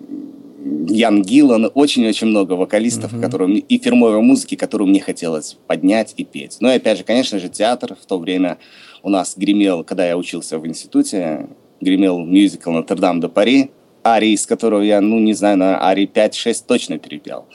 Ян 0.88 1.22
Гиллан, 1.22 1.70
очень-очень 1.74 2.28
много 2.28 2.54
вокалистов, 2.54 3.12
mm-hmm. 3.12 3.20
которые, 3.20 3.58
и 3.58 3.78
фирмовой 3.78 4.20
музыки, 4.20 4.54
которую 4.54 4.88
мне 4.88 5.00
хотелось 5.00 5.56
поднять 5.66 6.14
и 6.16 6.24
петь. 6.24 6.56
Ну 6.60 6.68
и 6.68 6.76
опять 6.76 6.98
же, 6.98 7.04
конечно 7.04 7.38
же, 7.38 7.48
театр 7.48 7.96
в 8.00 8.06
то 8.06 8.18
время 8.18 8.58
у 9.02 9.10
нас 9.10 9.34
гремел, 9.36 9.84
когда 9.84 10.06
я 10.06 10.16
учился 10.16 10.58
в 10.58 10.66
институте, 10.66 11.48
гремел 11.80 12.18
мюзикл 12.20 12.70
«Нотр-Дам 12.70 13.20
де 13.20 13.28
Пари», 13.28 13.70
арии, 14.04 14.32
из 14.32 14.46
которого 14.46 14.82
я, 14.82 15.00
ну, 15.00 15.18
не 15.18 15.34
знаю, 15.34 15.58
на 15.58 15.82
арии 15.82 16.10
5-6 16.12 16.64
точно 16.66 16.98
перепел. 16.98 17.46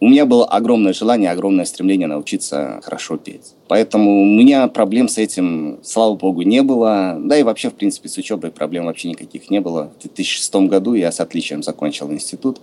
У 0.00 0.08
меня 0.08 0.24
было 0.24 0.46
огромное 0.46 0.94
желание, 0.94 1.30
огромное 1.30 1.66
стремление 1.66 2.08
научиться 2.08 2.80
хорошо 2.82 3.18
петь. 3.18 3.54
Поэтому 3.68 4.22
у 4.22 4.24
меня 4.24 4.66
проблем 4.68 5.08
с 5.08 5.18
этим, 5.18 5.78
слава 5.82 6.14
богу, 6.14 6.40
не 6.42 6.62
было. 6.62 7.18
Да 7.20 7.36
и 7.36 7.42
вообще, 7.42 7.68
в 7.68 7.74
принципе, 7.74 8.08
с 8.08 8.16
учебой 8.16 8.50
проблем 8.50 8.86
вообще 8.86 9.08
никаких 9.10 9.50
не 9.50 9.60
было. 9.60 9.92
В 9.98 10.02
2006 10.02 10.54
году 10.68 10.94
я 10.94 11.12
с 11.12 11.20
отличием 11.20 11.62
закончил 11.62 12.10
институт 12.10 12.60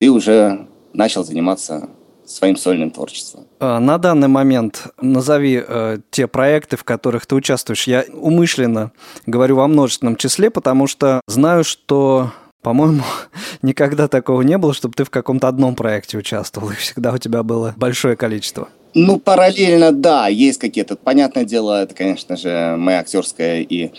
и 0.00 0.08
уже 0.08 0.66
начал 0.94 1.22
заниматься 1.22 1.90
своим 2.24 2.56
сольным 2.56 2.90
творчеством. 2.90 3.44
А, 3.60 3.78
на 3.78 3.98
данный 3.98 4.28
момент 4.28 4.86
назови 5.00 5.62
э, 5.66 5.98
те 6.10 6.26
проекты, 6.26 6.78
в 6.78 6.84
которых 6.84 7.26
ты 7.26 7.34
участвуешь. 7.34 7.86
Я 7.86 8.04
умышленно 8.12 8.92
говорю 9.26 9.56
во 9.56 9.68
множественном 9.68 10.16
числе, 10.16 10.50
потому 10.50 10.86
что 10.86 11.20
знаю, 11.26 11.64
что 11.64 12.32
по-моему, 12.64 13.02
никогда 13.62 14.08
такого 14.08 14.42
не 14.42 14.58
было, 14.58 14.74
чтобы 14.74 14.94
ты 14.94 15.04
в 15.04 15.10
каком-то 15.10 15.46
одном 15.46 15.76
проекте 15.76 16.18
участвовал, 16.18 16.70
и 16.70 16.74
всегда 16.74 17.12
у 17.12 17.18
тебя 17.18 17.44
было 17.44 17.74
большое 17.76 18.16
количество. 18.16 18.68
Ну, 18.94 19.18
параллельно, 19.18 19.92
да, 19.92 20.28
есть 20.28 20.58
какие-то. 20.58 20.96
Понятное 20.96 21.44
дело, 21.44 21.82
это, 21.82 21.94
конечно 21.94 22.36
же, 22.36 22.76
моя 22.78 23.00
актерская 23.00 23.60
и 23.60 23.90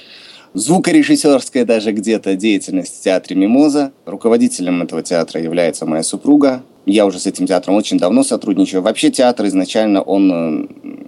звукорежиссерская 0.53 1.65
даже 1.65 1.91
где-то 1.91 2.35
деятельность 2.35 2.99
в 2.99 3.03
театре 3.03 3.35
«Мимоза». 3.35 3.91
Руководителем 4.05 4.81
этого 4.81 5.03
театра 5.03 5.41
является 5.41 5.85
моя 5.85 6.01
супруга. 6.01 6.63
Я 6.85 7.05
уже 7.05 7.19
с 7.19 7.27
этим 7.27 7.45
театром 7.45 7.75
очень 7.75 7.97
давно 7.97 8.23
сотрудничаю. 8.23 8.81
Вообще 8.81 9.11
театр 9.11 9.47
изначально, 9.47 10.01
он 10.01 10.31
э, 10.31 10.67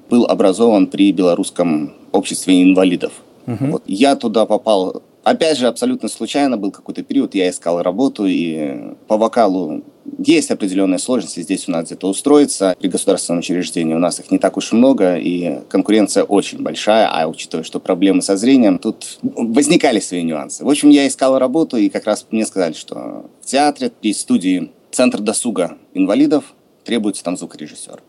был 0.10 0.26
образован 0.26 0.88
при 0.88 1.12
Белорусском 1.12 1.94
обществе 2.12 2.62
инвалидов. 2.62 3.14
Угу. 3.48 3.66
Вот. 3.68 3.84
Я 3.88 4.16
туда 4.16 4.46
попал 4.46 5.02
Опять 5.28 5.58
же, 5.58 5.68
абсолютно 5.68 6.08
случайно 6.08 6.56
был 6.56 6.72
какой-то 6.72 7.04
период, 7.04 7.36
я 7.36 7.50
искал 7.50 7.82
работу, 7.82 8.26
и 8.26 8.94
по 9.08 9.18
вокалу 9.18 9.84
есть 10.18 10.52
определенные 10.52 11.00
сложности 11.00 11.42
здесь 11.42 11.68
у 11.68 11.72
нас 11.72 11.88
где-то 11.88 12.08
устроиться. 12.08 12.78
При 12.80 12.88
государственном 12.88 13.40
учреждении 13.40 13.94
у 13.94 14.00
нас 14.00 14.22
их 14.22 14.32
не 14.32 14.40
так 14.40 14.56
уж 14.56 14.72
много, 14.72 15.18
и 15.18 15.60
конкуренция 15.68 16.24
очень 16.24 16.64
большая, 16.64 17.10
а 17.12 17.28
учитывая, 17.28 17.66
что 17.66 17.82
проблемы 17.82 18.22
со 18.22 18.38
зрением, 18.38 18.80
тут 18.80 19.20
возникали 19.22 20.00
свои 20.00 20.24
нюансы. 20.24 20.64
В 20.64 20.70
общем, 20.70 20.92
я 20.92 21.06
искал 21.06 21.38
работу, 21.38 21.76
и 21.76 21.90
как 21.90 22.06
раз 22.06 22.26
мне 22.32 22.46
сказали, 22.46 22.72
что 22.72 23.30
в 23.42 23.46
театре 23.46 23.92
при 24.00 24.14
студии 24.14 24.72
Центр 24.92 25.20
досуга 25.20 25.78
инвалидов 25.94 26.54
требуется 26.86 27.26
там 27.26 27.36
звукорежиссер. 27.36 28.02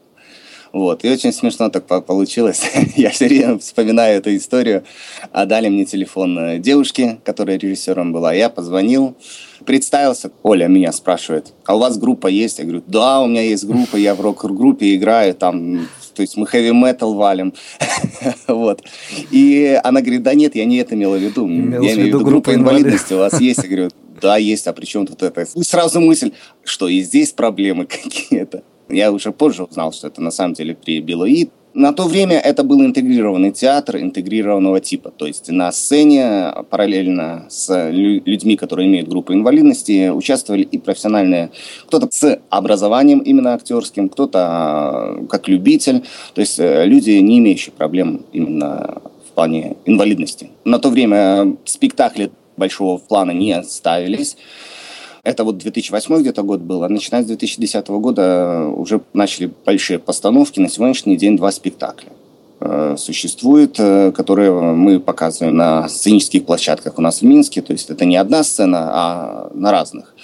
Вот. 0.73 1.05
И 1.05 1.11
очень 1.11 1.33
смешно 1.33 1.71
так 1.71 1.87
получилось. 2.05 2.63
Я 2.97 3.11
все 3.11 3.27
время 3.27 3.59
вспоминаю 3.59 4.19
эту 4.19 4.35
историю. 4.37 4.85
А 5.33 5.47
дали 5.47 5.69
мне 5.69 5.85
телефон 5.85 6.39
э, 6.39 6.59
девушки, 6.59 7.19
которая 7.25 7.59
режиссером 7.59 8.13
была. 8.13 8.33
Я 8.33 8.49
позвонил, 8.49 9.17
представился. 9.65 10.31
Оля 10.43 10.67
меня 10.67 10.93
спрашивает, 10.93 11.53
а 11.65 11.77
у 11.77 11.79
вас 11.79 11.99
группа 11.99 12.27
есть? 12.27 12.59
Я 12.59 12.65
говорю, 12.65 12.83
да, 12.87 13.21
у 13.21 13.27
меня 13.27 13.43
есть 13.43 13.65
группа, 13.65 13.97
я 13.97 14.15
в 14.15 14.21
рок-группе 14.21 14.95
играю, 14.95 15.35
там, 15.35 15.89
то 16.15 16.23
есть 16.23 16.37
мы 16.37 16.47
хэви-метал 16.47 17.15
валим. 17.15 17.55
вот. 18.49 18.83
И 19.31 19.79
она 19.83 20.01
говорит, 20.01 20.23
да 20.23 20.35
нет, 20.35 20.55
я 20.55 20.65
не 20.65 20.77
это 20.79 20.95
имела 20.95 21.17
в 21.17 21.23
виду. 21.23 21.47
Имелась 21.47 21.87
я 21.87 21.95
имею 21.95 22.07
в 22.07 22.09
виду 22.09 22.25
группа 22.25 22.55
инвалидности 22.55 23.15
у 23.15 23.19
вас 23.19 23.41
есть. 23.41 23.63
Я 23.63 23.69
говорю, 23.69 23.91
да, 24.21 24.37
есть, 24.37 24.67
а 24.67 24.73
при 24.73 24.85
чем 24.85 25.07
тут 25.07 25.23
это? 25.23 25.47
И 25.55 25.63
сразу 25.63 26.01
мысль, 26.01 26.33
что 26.65 26.89
и 26.89 27.01
здесь 27.01 27.33
проблемы 27.33 27.87
какие-то. 27.87 28.63
Я 28.89 29.13
уже 29.13 29.33
позже 29.33 29.65
узнал, 29.65 29.93
что 29.93 30.07
это 30.07 30.23
на 30.23 30.31
самом 30.31 30.55
деле 30.55 30.75
при 30.75 31.01
Белоид. 31.01 31.51
На 31.75 31.93
то 31.93 32.09
время 32.09 32.39
это 32.39 32.65
был 32.65 32.81
интегрированный 32.81 33.53
театр 33.53 33.99
интегрированного 33.99 34.81
типа. 34.81 35.11
То 35.11 35.27
есть 35.27 35.51
на 35.51 35.71
сцене 35.71 36.53
параллельно 36.71 37.47
с 37.51 37.91
людьми, 37.91 38.57
которые 38.57 38.89
имеют 38.89 39.09
группу 39.09 39.33
инвалидности, 39.33 40.09
участвовали 40.09 40.63
и 40.63 40.79
профессиональные, 40.79 41.51
кто-то 41.87 42.09
с 42.11 42.41
образованием 42.51 43.21
именно 43.21 43.55
актерским, 43.55 44.09
кто-то 44.09 44.39
а, 44.41 45.27
как 45.29 45.47
любитель. 45.47 46.03
То 46.35 46.41
есть 46.41 46.59
э, 46.59 46.85
люди, 46.87 47.11
не 47.11 47.39
имеющие 47.39 47.73
проблем 47.73 48.25
именно 48.33 49.03
в 49.29 49.35
плане 49.35 49.77
инвалидности. 49.85 50.51
На 50.65 50.79
то 50.79 50.89
время 50.89 51.57
спектакли 51.65 52.33
большого 52.57 52.99
плана 52.99 53.31
не 53.31 53.63
ставились. 53.63 54.37
Это 55.25 55.45
вот 55.45 55.59
2008 55.59 56.21
где-то 56.21 56.43
год 56.43 56.61
был, 56.61 56.83
а 56.85 56.89
начиная 56.89 57.23
с 57.23 57.27
2010 57.27 57.89
года 57.89 58.67
уже 58.69 59.01
начали 59.13 59.51
большие 59.65 59.99
постановки. 59.99 60.61
На 60.61 60.69
сегодняшний 60.69 61.17
день 61.17 61.37
два 61.37 61.51
спектакля 61.51 62.13
э, 62.61 62.97
существует, 62.99 63.77
э, 63.79 64.13
которые 64.13 64.53
мы 64.53 65.01
показываем 65.01 65.57
на 65.57 65.89
сценических 65.89 66.45
площадках 66.45 66.99
у 66.99 67.03
нас 67.03 67.21
в 67.21 67.25
Минске. 67.25 67.63
То 67.63 67.73
есть 67.73 67.91
это 67.91 68.05
не 68.05 68.17
одна 68.17 68.43
сцена, 68.45 68.91
а 68.93 69.51
на 69.55 69.73
разных. 69.73 70.15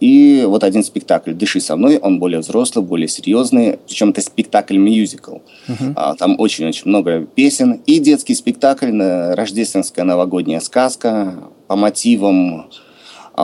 И 0.00 0.44
вот 0.46 0.64
один 0.64 0.84
спектакль 0.84 1.32
«Дыши 1.32 1.60
со 1.60 1.76
мной», 1.76 1.98
он 1.98 2.18
более 2.18 2.40
взрослый, 2.40 2.84
более 2.84 3.08
серьезный, 3.08 3.78
причем 3.86 4.10
это 4.10 4.20
спектакль-мюзикл. 4.20 5.36
Uh-huh. 5.68 6.16
Там 6.16 6.34
очень-очень 6.38 6.88
много 6.88 7.20
песен. 7.20 7.80
И 7.86 8.00
детский 8.00 8.34
спектакль 8.34 8.90
«Рождественская 9.00 10.04
новогодняя 10.04 10.60
сказка» 10.60 11.34
по 11.68 11.76
мотивам 11.76 12.54
а, 12.60 12.66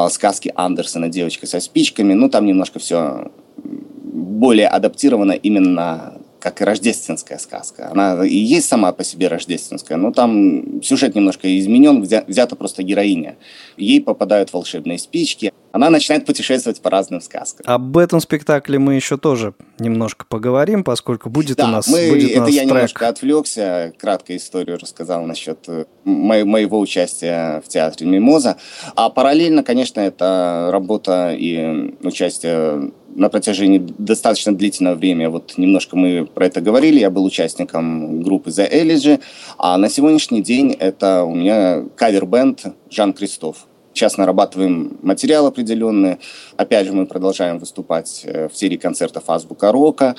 сказки 0.09 0.53
Андерсона 0.55 1.09
«Девочка 1.09 1.46
со 1.46 1.61
спичками». 1.61 2.14
Ну, 2.14 2.29
там 2.29 2.46
немножко 2.46 2.79
все 2.79 3.31
более 3.62 4.68
адаптировано 4.68 5.33
именно 5.33 6.19
как 6.40 6.61
и 6.61 6.64
рождественская 6.64 7.38
сказка. 7.38 7.90
Она 7.90 8.24
и 8.26 8.35
есть 8.35 8.68
сама 8.68 8.92
по 8.92 9.05
себе 9.05 9.29
рождественская, 9.29 9.98
но 9.98 10.11
там 10.12 10.83
сюжет 10.83 11.14
немножко 11.14 11.59
изменен, 11.59 12.03
взята 12.03 12.57
просто 12.57 12.83
героиня. 12.83 13.37
Ей 13.76 14.00
попадают 14.00 14.53
волшебные 14.53 14.98
спички, 14.98 15.53
она 15.72 15.90
начинает 15.90 16.26
путешествовать 16.26 16.81
по 16.81 16.90
разным 16.90 17.20
сказкам. 17.20 17.64
Об 17.68 17.96
этом 17.96 18.20
спектакле 18.20 18.79
мы 18.79 18.94
еще 18.94 19.16
тоже 19.16 19.55
немножко 19.79 20.24
поговорим, 20.29 20.83
поскольку 20.83 21.31
будет 21.31 21.59
да, 21.59 21.66
у 21.66 21.68
нас 21.68 21.87
мы, 21.87 22.11
будет 22.11 22.31
это 22.31 22.40
у 22.40 22.42
нас 22.42 22.50
я 22.50 22.62
трек. 22.62 22.72
немножко 22.74 23.09
отвлекся, 23.09 23.92
краткую 23.98 24.38
историю 24.38 24.79
рассказал 24.79 25.24
насчет 25.24 25.59
э, 25.68 25.85
мо- 26.05 26.44
моего 26.44 26.81
участия 26.81 27.62
в 27.64 27.68
театре 27.68 28.07
Мимоза. 28.07 28.57
А 28.96 29.11
параллельно, 29.11 29.62
конечно, 29.62 30.00
это 30.00 30.70
работа 30.72 31.33
и 31.33 31.94
участие 32.03 32.90
на 33.20 33.28
протяжении 33.28 33.87
достаточно 33.98 34.56
длительного 34.56 34.94
времени. 34.94 35.26
Вот 35.26 35.59
немножко 35.59 35.94
мы 35.94 36.24
про 36.24 36.46
это 36.46 36.62
говорили. 36.62 37.00
Я 37.00 37.11
был 37.11 37.26
участником 37.26 38.22
группы 38.22 38.48
The 38.48 38.66
Elegy, 38.72 39.20
а 39.59 39.76
на 39.76 39.90
сегодняшний 39.90 40.42
день 40.42 40.72
это 40.72 41.24
у 41.24 41.35
меня 41.35 41.85
кавер-бенд 41.96 42.72
Жан 42.88 43.12
Кристоф. 43.12 43.66
Сейчас 43.92 44.16
нарабатываем 44.16 44.96
материал 45.02 45.46
определенный. 45.46 46.16
Опять 46.56 46.87
же, 46.87 46.94
мы 46.94 47.04
продолжаем 47.04 47.59
выступать 47.59 48.22
э, 48.24 48.48
в 48.48 48.56
серии 48.56 48.78
концертов 48.78 49.24
«Азбука 49.26 49.70
рока». 49.70 50.16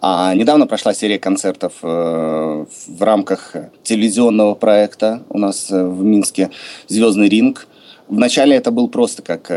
А 0.00 0.34
недавно 0.34 0.66
прошла 0.66 0.92
серия 0.92 1.20
концертов 1.20 1.74
э, 1.82 1.86
в 1.86 3.02
рамках 3.02 3.54
телевизионного 3.84 4.56
проекта 4.56 5.22
у 5.28 5.38
нас 5.38 5.70
э, 5.70 5.86
в 5.86 6.02
Минске 6.02 6.50
«Звездный 6.88 7.28
ринг». 7.28 7.68
Вначале 8.08 8.56
это 8.56 8.72
был 8.72 8.88
просто 8.88 9.22
как 9.22 9.48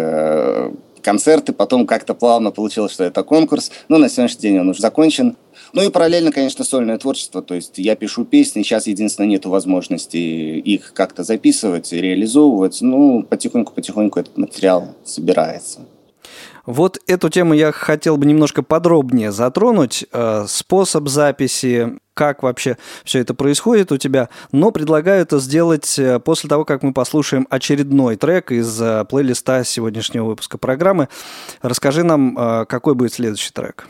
концерты, 1.04 1.54
потом 1.54 1.86
как-то 1.86 2.13
плавно 2.16 2.52
получилось, 2.52 2.92
что 2.94 3.04
это 3.04 3.24
конкурс. 3.24 3.72
Но 3.89 3.98
на 3.98 4.10
сегодняшний 4.10 4.42
день 4.42 4.60
он 4.60 4.70
уже 4.70 4.82
закончен. 4.82 5.36
Ну 5.74 5.84
и 5.84 5.89
параллельно, 5.89 6.32
конечно, 6.32 6.63
сольное 6.63 6.98
творчество. 6.98 7.42
То 7.42 7.56
есть 7.56 7.78
я 7.78 7.96
пишу 7.96 8.26
песни, 8.26 8.63
сейчас 8.63 8.88
единственное 8.88 9.30
нет 9.30 9.46
возможности 9.46 10.18
их 10.18 10.94
как-то 10.94 11.24
записывать 11.24 11.94
и 11.94 12.02
реализовывать. 12.02 12.82
Ну, 12.82 13.24
потихоньку-потихоньку 13.24 14.20
этот 14.20 14.38
материал 14.38 14.96
собирается. 15.04 15.82
Вот 16.65 16.97
эту 17.08 17.30
тему 17.30 17.54
я 17.54 17.71
хотел 17.71 18.15
бы 18.17 18.26
немножко 18.26 18.63
подробнее 18.63 19.32
затронуть. 19.32 20.06
Э, 20.13 20.45
способ 20.47 21.10
записи, 21.10 21.97
как 22.13 22.41
вообще 22.41 22.78
все 23.04 23.19
это 23.19 23.34
происходит 23.34 23.91
у 23.91 23.97
тебя. 23.97 24.30
Но 24.54 24.71
предлагаю 24.71 25.21
это 25.21 25.39
сделать 25.39 25.99
э, 25.99 26.19
после 26.19 26.49
того, 26.49 26.63
как 26.63 26.82
мы 26.82 26.93
послушаем 26.93 27.47
очередной 27.49 28.15
трек 28.15 28.52
из 28.54 28.82
э, 28.82 29.04
плейлиста 29.10 29.65
сегодняшнего 29.65 30.26
выпуска 30.26 30.58
программы. 30.58 31.10
Расскажи 31.62 32.04
нам, 32.04 32.65
какой 32.67 32.95
будет 32.95 33.13
следующий 33.13 33.52
трек. 33.52 33.88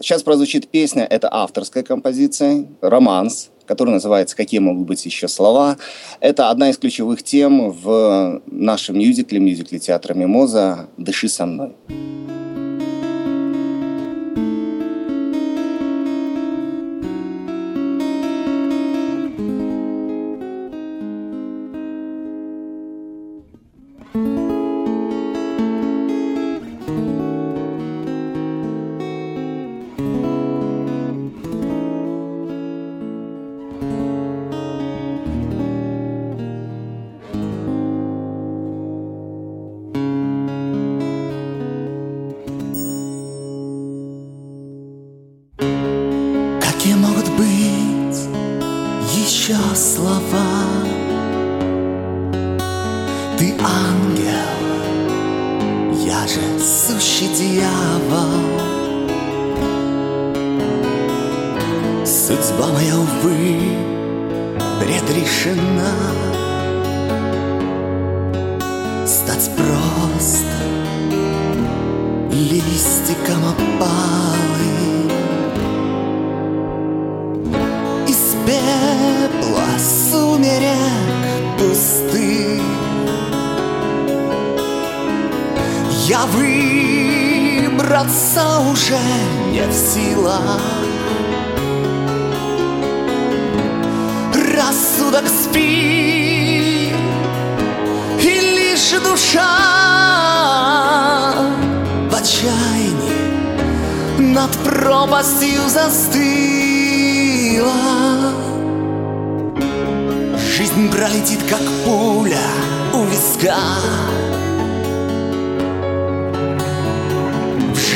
Сейчас 0.00 0.22
прозвучит 0.22 0.68
песня, 0.68 1.04
это 1.04 1.28
авторская 1.32 1.82
композиция, 1.82 2.66
романс, 2.80 3.50
который 3.70 3.90
называется 3.90 4.36
«Какие 4.36 4.58
могут 4.58 4.84
быть 4.88 5.06
еще 5.06 5.28
слова». 5.28 5.78
Это 6.18 6.50
одна 6.50 6.70
из 6.70 6.76
ключевых 6.76 7.22
тем 7.22 7.70
в 7.70 8.42
нашем 8.46 8.98
мюзикле, 8.98 9.38
мюзикле 9.38 9.78
театра 9.78 10.12
«Мимоза» 10.12 10.88
«Дыши 10.96 11.28
со 11.28 11.46
мной». 11.46 11.76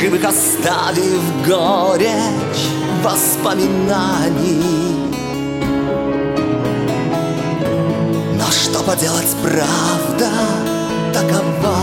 Живых 0.05 0.23
оставив 0.23 1.19
горечь 1.47 2.67
воспоминаний. 3.01 4.61
Но 8.37 8.45
что 8.51 8.83
поделать, 8.83 9.35
правда 9.41 10.29
такова. 11.11 11.77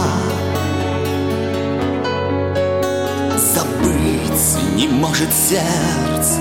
Забыть 3.55 4.77
не 4.77 4.87
может 4.87 5.31
сердце 5.33 6.41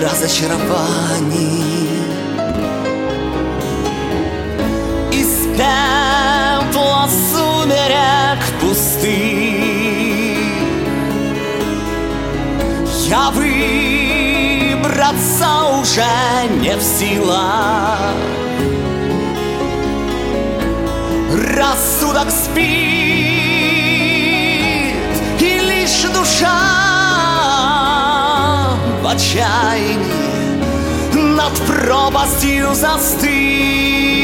разочарований. 0.00 1.88
Из 5.10 5.32
пепла 5.56 7.08
сумерек 7.32 8.38
пустых 8.60 9.61
Я 13.12 13.28
выбраться 13.30 15.04
уже 15.78 16.02
не 16.62 16.74
в 16.74 16.80
силах 16.80 17.98
Рассудок 21.54 22.30
спит, 22.30 22.64
и 25.38 25.60
лишь 25.60 26.04
душа 26.14 26.58
в 29.02 29.06
отчаянии 29.06 30.06
над 31.12 31.52
пропастью 31.66 32.74
застыла. 32.74 34.22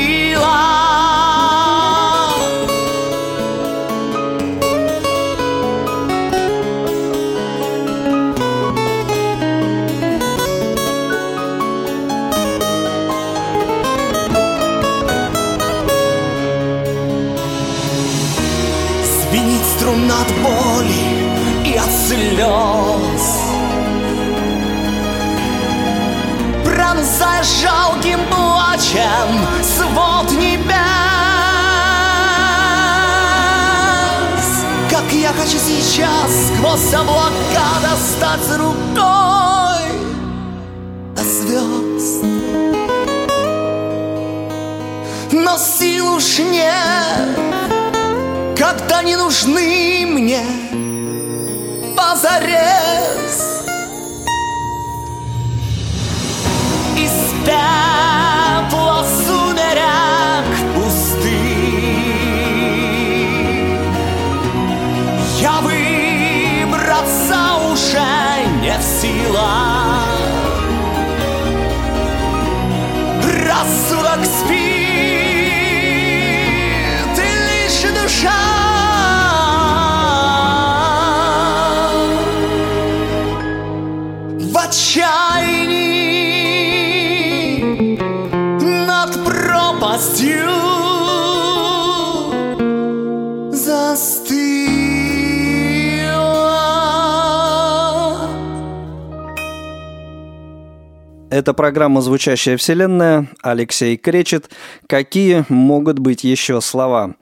Жалким 27.43 28.21
плачем 28.29 29.47
свод 29.63 30.31
небес 30.33 30.75
Как 34.91 35.13
я 35.13 35.33
хочу 35.33 35.59
сейчас 35.59 36.49
сквозь 36.49 36.95
облака 36.95 37.69
достать 37.83 38.59
рукой 38.59 39.89
до 41.15 41.23
звезд 41.23 42.25
Но 45.33 45.57
сил 45.59 46.15
уж 46.15 46.39
нет 46.39 47.49
когда 48.59 49.03
не 49.03 49.15
нужны 49.15 50.05
мне 50.05 50.43
позарез. 51.97 52.78
Уже 69.05 69.68
Это 101.39 101.55
программа 101.55 102.01
«Звучащая 102.01 102.57
вселенная». 102.57 103.29
Алексей 103.43 103.97
Кречет. 103.97 104.51
Какие 104.89 105.45
могут 105.49 106.01
быть 106.01 106.25
еще 106.25 106.61
слова? 106.61 107.15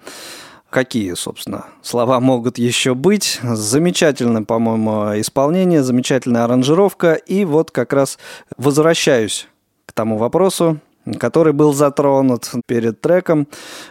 Какие, 0.70 1.12
собственно, 1.12 1.66
слова 1.82 2.18
могут 2.18 2.56
еще 2.56 2.94
быть? 2.94 3.38
Замечательное, 3.42 4.40
по-моему, 4.40 5.20
исполнение, 5.20 5.82
замечательная 5.82 6.44
аранжировка. 6.44 7.12
И 7.12 7.44
вот 7.44 7.70
как 7.72 7.92
раз 7.92 8.18
возвращаюсь 8.56 9.48
к 9.84 9.92
тому 9.92 10.16
вопросу, 10.16 10.80
который 11.18 11.52
был 11.52 11.74
затронут 11.74 12.50
перед 12.66 13.02
треком. 13.02 13.46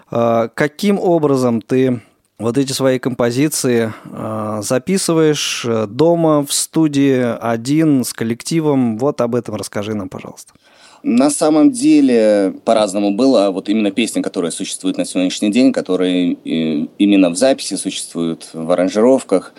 Э, 0.09 0.49
Каким 0.55 0.97
образом 0.97 1.61
ты 1.61 2.01
вот 2.37 2.57
эти 2.57 2.73
свои 2.73 2.99
композиции 2.99 3.93
э, 4.11 4.61
записываешь 4.61 5.65
э, 5.65 5.87
дома, 5.87 6.45
в 6.45 6.51
студии, 6.51 7.37
один, 7.39 8.03
с 8.03 8.13
коллективом? 8.13 8.97
Вот 8.97 9.21
об 9.21 9.35
этом 9.35 9.55
расскажи 9.55 9.93
нам, 9.93 10.09
пожалуйста. 10.09 10.53
На 11.03 11.29
самом 11.29 11.71
деле 11.71 12.55
по-разному 12.65 13.11
было. 13.11 13.51
Вот 13.51 13.69
именно 13.69 13.91
песни, 13.91 14.21
которые 14.21 14.51
существуют 14.51 14.97
на 14.97 15.05
сегодняшний 15.05 15.51
день, 15.51 15.71
которые 15.71 16.33
э, 16.33 16.87
именно 16.97 17.29
в 17.29 17.35
записи 17.35 17.75
существуют, 17.75 18.49
в 18.53 18.71
аранжировках, 18.71 19.53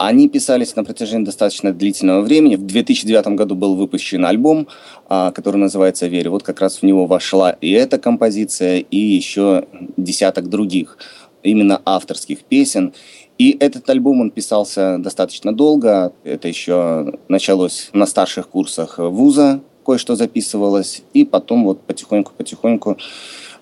они 0.00 0.28
писались 0.28 0.76
на 0.76 0.84
протяжении 0.84 1.26
достаточно 1.26 1.72
длительного 1.72 2.22
времени. 2.22 2.56
В 2.56 2.64
2009 2.64 3.28
году 3.28 3.54
был 3.54 3.74
выпущен 3.74 4.24
альбом, 4.24 4.66
а, 5.10 5.30
который 5.30 5.58
называется 5.58 6.06
«Верю». 6.06 6.30
Вот 6.30 6.42
как 6.42 6.60
раз 6.60 6.78
в 6.78 6.84
него 6.84 7.04
вошла 7.04 7.50
и 7.50 7.70
эта 7.72 7.98
композиция, 7.98 8.78
и 8.78 8.96
еще 8.96 9.66
десяток 9.98 10.48
других, 10.48 10.96
именно 11.42 11.80
авторских 11.84 12.44
песен. 12.44 12.92
И 13.38 13.56
этот 13.58 13.88
альбом, 13.88 14.20
он 14.20 14.30
писался 14.30 14.98
достаточно 14.98 15.54
долго. 15.54 16.12
Это 16.24 16.48
еще 16.48 17.14
началось 17.28 17.90
на 17.92 18.06
старших 18.06 18.48
курсах 18.48 18.98
вуза, 18.98 19.60
кое-что 19.84 20.16
записывалось. 20.16 21.02
И 21.14 21.24
потом 21.24 21.64
вот 21.64 21.80
потихоньку-потихоньку 21.82 22.98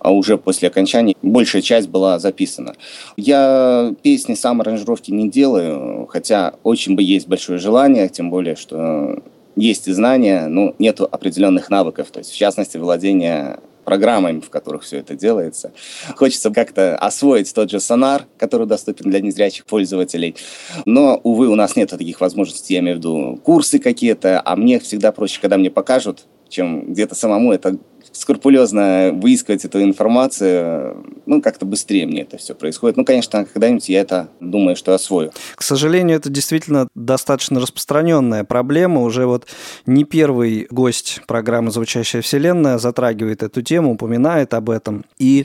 а 0.01 0.13
уже 0.13 0.39
после 0.39 0.69
окончания 0.69 1.15
большая 1.23 1.63
часть 1.63 1.89
была 1.89 2.19
записана. 2.19 2.75
Я 3.17 3.95
песни 4.03 4.35
сам 4.35 4.61
аранжировки 4.61 5.11
не 5.11 5.29
делаю, 5.29 6.07
хотя 6.09 6.55
очень 6.63 6.95
бы 6.95 7.03
есть 7.03 7.29
большое 7.29 7.59
желание, 7.59 8.09
тем 8.09 8.31
более, 8.31 8.57
что 8.57 9.23
есть 9.57 9.89
и 9.89 9.93
знания, 9.93 10.47
но 10.47 10.75
нету 10.79 11.09
определенных 11.11 11.69
навыков, 11.69 12.09
то 12.13 12.21
есть 12.21 12.31
в 12.31 12.37
частности 12.37 12.77
владение 12.77 13.59
программами, 13.89 14.41
в 14.41 14.51
которых 14.51 14.83
все 14.83 14.99
это 14.99 15.15
делается. 15.15 15.73
Хочется 16.15 16.51
как-то 16.51 16.95
освоить 16.95 17.55
тот 17.55 17.71
же 17.71 17.81
сонар, 17.81 18.27
который 18.37 18.67
доступен 18.67 19.11
для 19.11 19.21
незрячих 19.21 19.65
пользователей. 19.65 20.37
Но, 20.85 21.19
увы, 21.23 21.49
у 21.49 21.55
нас 21.55 21.75
нет 21.75 21.89
таких 21.89 22.21
возможностей, 22.21 22.75
я 22.75 22.81
имею 22.81 22.97
в 22.97 22.99
виду 22.99 23.41
курсы 23.43 23.79
какие-то, 23.79 24.43
а 24.45 24.57
мне 24.57 24.79
всегда 24.79 25.11
проще, 25.11 25.41
когда 25.41 25.57
мне 25.57 25.71
покажут, 25.71 26.27
чем 26.51 26.93
где-то 26.93 27.15
самому 27.15 27.51
это 27.51 27.79
скрупулезно 28.13 29.11
выискивать 29.13 29.65
эту 29.65 29.83
информацию, 29.83 31.05
ну, 31.27 31.43
как-то 31.43 31.67
быстрее 31.67 32.07
мне 32.07 32.23
это 32.23 32.37
все 32.39 32.55
происходит. 32.55 32.97
Ну, 32.97 33.05
конечно, 33.05 33.45
когда-нибудь 33.45 33.89
я 33.89 34.01
это 34.01 34.29
думаю, 34.41 34.77
что 34.77 34.95
освою. 34.95 35.33
К 35.55 35.63
сожалению, 35.63 36.17
это 36.17 36.31
действительно 36.31 36.89
достаточно 36.95 37.61
распространенная 37.61 38.45
проблема. 38.45 39.03
Уже 39.03 39.27
вот 39.27 39.47
не 39.87 40.05
первый 40.05 40.67
гость 40.71 41.23
программы 41.27 41.71
«Звучащая 41.71 42.23
вселенная» 42.23 42.79
затрагивает 42.79 43.43
эту 43.43 43.63
тему, 43.63 43.93
упоминает 43.93 44.55
об 44.55 44.71
этом. 44.71 45.05
И, 45.19 45.43
э, 45.43 45.45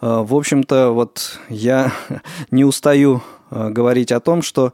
в 0.00 0.34
общем-то, 0.34 0.90
вот 0.90 1.38
я 1.48 1.92
не 2.50 2.64
устаю 2.64 3.22
э, 3.50 3.70
говорить 3.70 4.12
о 4.12 4.20
том, 4.20 4.42
что 4.42 4.72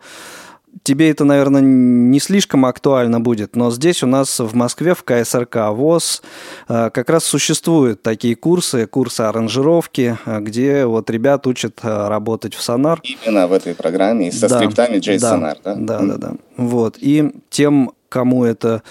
тебе 0.82 1.10
это, 1.10 1.24
наверное, 1.24 1.60
не 1.60 2.18
слишком 2.20 2.66
актуально 2.66 3.20
будет, 3.20 3.56
но 3.56 3.70
здесь 3.70 4.02
у 4.02 4.06
нас 4.06 4.40
в 4.40 4.54
Москве 4.54 4.94
в 4.94 5.02
КСРК 5.04 5.70
ВОЗ 5.70 6.22
э, 6.68 6.90
как 6.90 7.10
раз 7.10 7.24
существуют 7.24 8.02
такие 8.02 8.36
курсы, 8.36 8.86
курсы 8.86 9.22
аранжировки, 9.22 10.18
э, 10.24 10.40
где 10.40 10.86
вот 10.86 11.10
ребят 11.10 11.46
учат 11.46 11.80
э, 11.82 12.08
работать 12.08 12.54
в 12.54 12.62
сонар. 12.62 13.00
Именно 13.02 13.46
в 13.46 13.52
этой 13.52 13.74
программе 13.74 14.32
со 14.32 14.48
да, 14.48 14.58
скриптами 14.58 14.96
JSONAR, 14.96 15.58
да? 15.62 15.74
Да, 15.74 15.98
да, 15.98 16.04
да, 16.04 16.16
да. 16.16 16.32
Вот. 16.56 16.96
И 17.00 17.32
тем 17.50 17.92
кому 18.08 18.44
это 18.44 18.82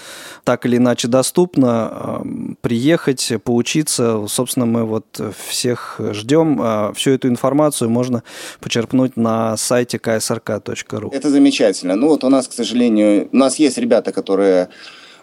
так 0.44 0.66
или 0.66 0.76
иначе 0.76 1.08
доступно, 1.08 2.22
приехать, 2.60 3.32
поучиться. 3.42 4.26
Собственно, 4.28 4.66
мы 4.66 4.84
вот 4.84 5.20
всех 5.48 6.00
ждем. 6.12 6.60
А 6.62 6.92
всю 6.92 7.12
эту 7.12 7.28
информацию 7.28 7.90
можно 7.90 8.22
почерпнуть 8.60 9.16
на 9.16 9.56
сайте 9.56 9.98
ksrk.ru. 9.98 11.12
Это 11.12 11.30
замечательно. 11.30 11.96
Ну 11.96 12.08
вот 12.08 12.24
у 12.24 12.28
нас, 12.28 12.48
к 12.48 12.52
сожалению, 12.52 13.28
у 13.32 13.36
нас 13.36 13.56
есть 13.56 13.78
ребята, 13.78 14.12
которые 14.12 14.68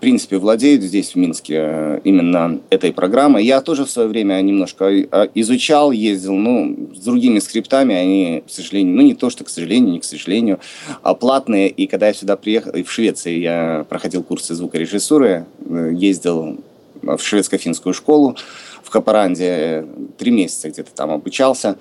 принципе, 0.01 0.37
владеют 0.37 0.81
здесь, 0.81 1.11
в 1.11 1.15
Минске, 1.15 1.55
э, 1.57 2.01
именно 2.03 2.59
этой 2.69 2.91
программой. 2.91 3.45
Я 3.45 3.61
тоже 3.61 3.85
в 3.85 3.89
свое 3.89 4.09
время 4.09 4.41
немножко 4.41 4.85
а, 5.11 5.29
изучал, 5.35 5.91
ездил, 5.91 6.33
ну, 6.33 6.89
с 6.93 6.99
другими 6.99 7.39
скриптами, 7.39 7.95
они, 7.95 8.43
к 8.45 8.51
сожалению, 8.51 8.95
ну, 8.95 9.01
не 9.03 9.13
то, 9.13 9.29
что 9.29 9.43
к 9.43 9.49
сожалению, 9.49 9.93
не 9.93 9.99
к 9.99 10.03
сожалению, 10.03 10.59
а 11.03 11.13
платные. 11.13 11.69
И 11.69 11.87
когда 11.87 12.07
я 12.07 12.13
сюда 12.13 12.35
приехал, 12.35 12.71
и 12.71 12.83
в 12.83 12.91
Швеции 12.91 13.37
я 13.37 13.85
проходил 13.87 14.23
курсы 14.23 14.55
звукорежиссуры, 14.55 15.45
э, 15.65 15.91
ездил 15.93 16.57
в 17.01 17.19
шведско-финскую 17.19 17.93
школу 17.93 18.35
в 18.83 18.89
Капаранде, 18.89 19.85
три 20.17 20.31
месяца 20.31 20.69
где-то 20.69 20.91
там 20.93 21.11
обучался. 21.11 21.77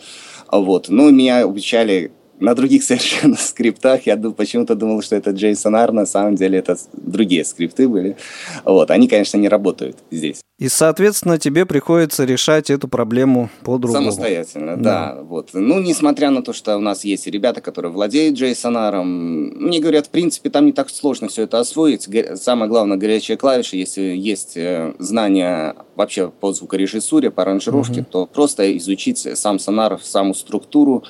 Вот. 0.53 0.89
Ну, 0.89 1.11
меня 1.11 1.43
обучали 1.43 2.13
на 2.41 2.55
других 2.55 2.83
совершенно 2.85 3.37
скриптах. 3.37 4.07
Я 4.07 4.17
почему-то 4.17 4.75
думал, 4.75 5.03
что 5.03 5.17
это 5.17 5.31
JSON-R, 5.31 5.93
на 5.93 6.07
самом 6.07 6.35
деле 6.35 6.59
это 6.59 6.77
другие 6.93 7.45
скрипты 7.45 7.89
были. 7.89 8.17
Вот, 8.65 8.91
они, 8.91 9.09
конечно, 9.09 9.39
не 9.39 9.49
работают 9.49 9.97
здесь. 10.11 10.41
И, 10.61 10.69
соответственно, 10.69 11.39
тебе 11.39 11.65
приходится 11.65 12.25
решать 12.25 12.69
эту 12.69 12.87
проблему 12.87 13.49
по-другому. 13.65 14.03
Самостоятельно, 14.03 14.77
да. 14.77 15.15
да. 15.15 15.23
Вот. 15.23 15.51
Ну, 15.55 15.81
несмотря 15.81 16.29
на 16.29 16.43
то, 16.43 16.53
что 16.53 16.77
у 16.77 16.81
нас 16.81 17.03
есть 17.03 17.27
ребята, 17.27 17.63
которые 17.63 17.91
владеют 17.91 18.39
JSON-R, 18.39 19.03
мне 19.03 19.81
говорят, 19.81 20.09
в 20.09 20.11
принципе, 20.11 20.51
там 20.51 20.67
не 20.67 20.73
так 20.73 20.91
сложно 20.91 21.29
все 21.29 21.45
это 21.45 21.61
освоить. 21.61 22.07
Самое 22.35 22.69
главное, 22.69 22.99
горячие 22.99 23.39
клавиши, 23.39 23.77
если 23.77 24.03
есть 24.03 24.59
э, 24.59 24.93
знания 24.99 25.77
вообще 25.97 26.29
по 26.29 26.53
звукорежиссуре, 26.53 27.31
по 27.31 27.41
аранжировке, 27.41 28.03
угу. 28.03 28.11
то 28.11 28.27
просто 28.27 28.77
изучить 28.77 29.27
сам 29.39 29.59
сонар, 29.59 29.99
саму 30.03 30.35
структуру, 30.35 31.05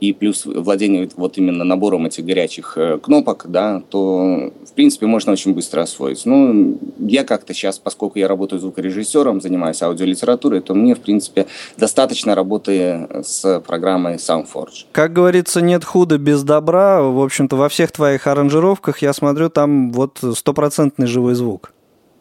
и 0.00 0.12
плюс 0.12 0.46
владение 0.46 1.08
вот 1.16 1.38
именно 1.38 1.62
набором 1.62 2.06
этих 2.06 2.24
горячих 2.24 2.76
э, 2.76 2.98
кнопок, 2.98 3.46
да, 3.48 3.82
то, 3.88 4.52
в 4.68 4.72
принципе, 4.72 5.06
можно 5.06 5.32
очень 5.32 5.54
быстро 5.54 5.82
освоить. 5.82 6.26
Ну, 6.26 6.78
я 6.98 7.22
как-то 7.22 7.54
сейчас, 7.54 7.78
поскольку 7.78 8.18
я 8.18 8.26
работаю 8.26 8.60
звукорежиссером, 8.60 9.40
занимаюсь 9.40 9.80
аудиолитературой, 9.82 10.60
то 10.60 10.74
мне, 10.74 10.96
в 10.96 11.00
принципе, 11.00 11.46
достаточно 11.76 12.34
работы 12.34 13.08
с 13.24 13.60
программой 13.60 14.16
SoundForge. 14.16 14.86
Как 14.90 15.12
говорится, 15.12 15.60
нет 15.60 15.84
худа 15.84 16.18
без 16.18 16.42
добра. 16.42 17.02
В 17.02 17.22
общем-то, 17.22 17.54
во 17.54 17.68
всех 17.68 17.92
твоих 17.92 18.26
аранжировках, 18.26 19.02
я 19.02 19.12
смотрю, 19.12 19.50
там 19.50 19.92
вот 19.92 20.18
стопроцентный 20.34 21.06
живой 21.06 21.34
звук. 21.34 21.72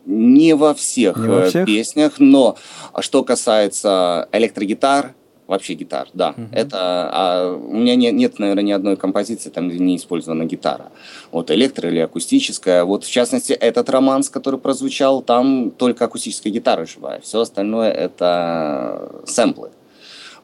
Не 0.05 0.53
во 0.53 0.73
всех, 0.73 1.17
Не 1.17 1.27
во 1.27 1.45
всех? 1.45 1.65
песнях, 1.65 2.13
но 2.19 2.57
что 2.99 3.23
касается 3.23 4.27
электрогитар, 4.33 5.13
вообще 5.53 5.73
гитар, 5.75 6.07
да. 6.13 6.33
Uh-huh. 6.35 6.47
Это 6.51 6.77
а, 6.79 7.55
у 7.55 7.75
меня 7.75 7.95
нет, 7.95 8.13
нет, 8.13 8.39
наверное, 8.39 8.63
ни 8.63 8.71
одной 8.71 8.97
композиции, 8.97 9.49
там 9.49 9.69
где 9.69 9.79
не 9.79 9.95
использована 9.95 10.45
гитара. 10.45 10.91
Вот 11.31 11.51
электро 11.51 11.89
или 11.89 11.99
акустическая. 11.99 12.83
Вот 12.83 13.03
в 13.03 13.11
частности 13.11 13.53
этот 13.53 13.89
романс, 13.89 14.29
который 14.29 14.59
прозвучал, 14.59 15.21
там 15.21 15.71
только 15.71 16.05
акустическая 16.05 16.51
гитара 16.51 16.85
живая. 16.85 17.19
Все 17.21 17.39
остальное 17.39 17.91
это 17.91 19.11
сэмплы. 19.25 19.69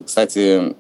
Кстати, 0.05 0.75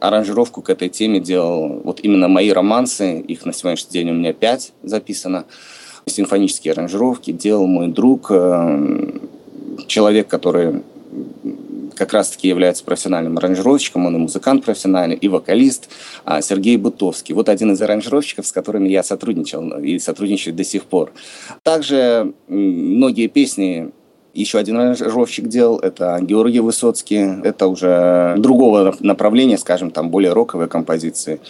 аранжировку 0.00 0.60
к 0.60 0.68
этой 0.68 0.88
теме 0.88 1.20
делал 1.20 1.80
вот 1.84 2.00
именно 2.02 2.28
мои 2.28 2.50
романсы. 2.50 3.20
Их 3.20 3.46
на 3.46 3.52
сегодняшний 3.52 3.92
день 3.92 4.10
у 4.10 4.14
меня 4.14 4.32
пять 4.32 4.72
записано. 4.82 5.44
Симфонические 6.06 6.72
аранжировки 6.72 7.32
делал 7.32 7.66
мой 7.66 7.88
друг, 7.88 8.30
э, 8.30 9.18
человек, 9.86 10.28
который 10.28 10.82
как 11.98 12.12
раз-таки 12.12 12.48
является 12.48 12.84
профессиональным 12.84 13.36
аранжировщиком, 13.36 14.06
он 14.06 14.16
и 14.16 14.18
музыкант 14.18 14.64
профессиональный, 14.64 15.16
и 15.16 15.28
вокалист, 15.28 15.90
а, 16.24 16.40
Сергей 16.40 16.76
Бутовский. 16.76 17.34
Вот 17.34 17.48
один 17.48 17.72
из 17.72 17.82
аранжировщиков, 17.82 18.46
с 18.46 18.52
которыми 18.52 18.88
я 18.88 19.02
сотрудничал 19.02 19.68
и 19.78 19.98
сотрудничаю 19.98 20.54
до 20.54 20.64
сих 20.64 20.84
пор. 20.84 21.12
Также 21.62 22.32
многие 22.48 23.26
песни 23.26 23.90
еще 24.34 24.58
один 24.58 24.76
аранжировщик 24.76 25.48
делал, 25.48 25.78
это 25.78 26.18
Георгий 26.20 26.60
Высоцкий. 26.60 27.42
Это 27.42 27.66
уже 27.66 28.34
другого 28.38 28.94
направления, 29.00 29.58
скажем, 29.58 29.90
там 29.90 30.10
более 30.10 30.32
роковые 30.32 30.68
композиции. 30.68 31.40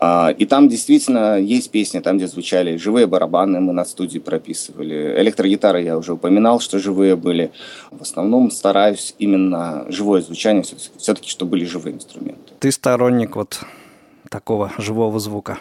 А, 0.00 0.30
и 0.30 0.46
там 0.46 0.68
действительно 0.68 1.38
есть 1.38 1.70
песни, 1.70 2.00
там, 2.00 2.16
где 2.16 2.26
звучали 2.26 2.76
живые 2.76 3.06
барабаны, 3.06 3.60
мы 3.60 3.72
на 3.72 3.84
студии 3.84 4.18
прописывали. 4.18 5.14
Электрогитары 5.18 5.82
я 5.82 5.98
уже 5.98 6.12
упоминал, 6.12 6.60
что 6.60 6.78
живые 6.78 7.16
были. 7.16 7.50
В 7.90 8.02
основном 8.02 8.50
стараюсь 8.50 9.14
именно 9.18 9.86
живое 9.88 10.20
звучание, 10.20 10.62
все-таки, 10.62 11.28
чтобы 11.28 11.52
были 11.52 11.64
живые 11.64 11.96
инструменты. 11.96 12.52
Ты 12.60 12.70
сторонник 12.70 13.36
вот 13.36 13.60
такого 14.28 14.72
живого 14.78 15.18
звука. 15.18 15.58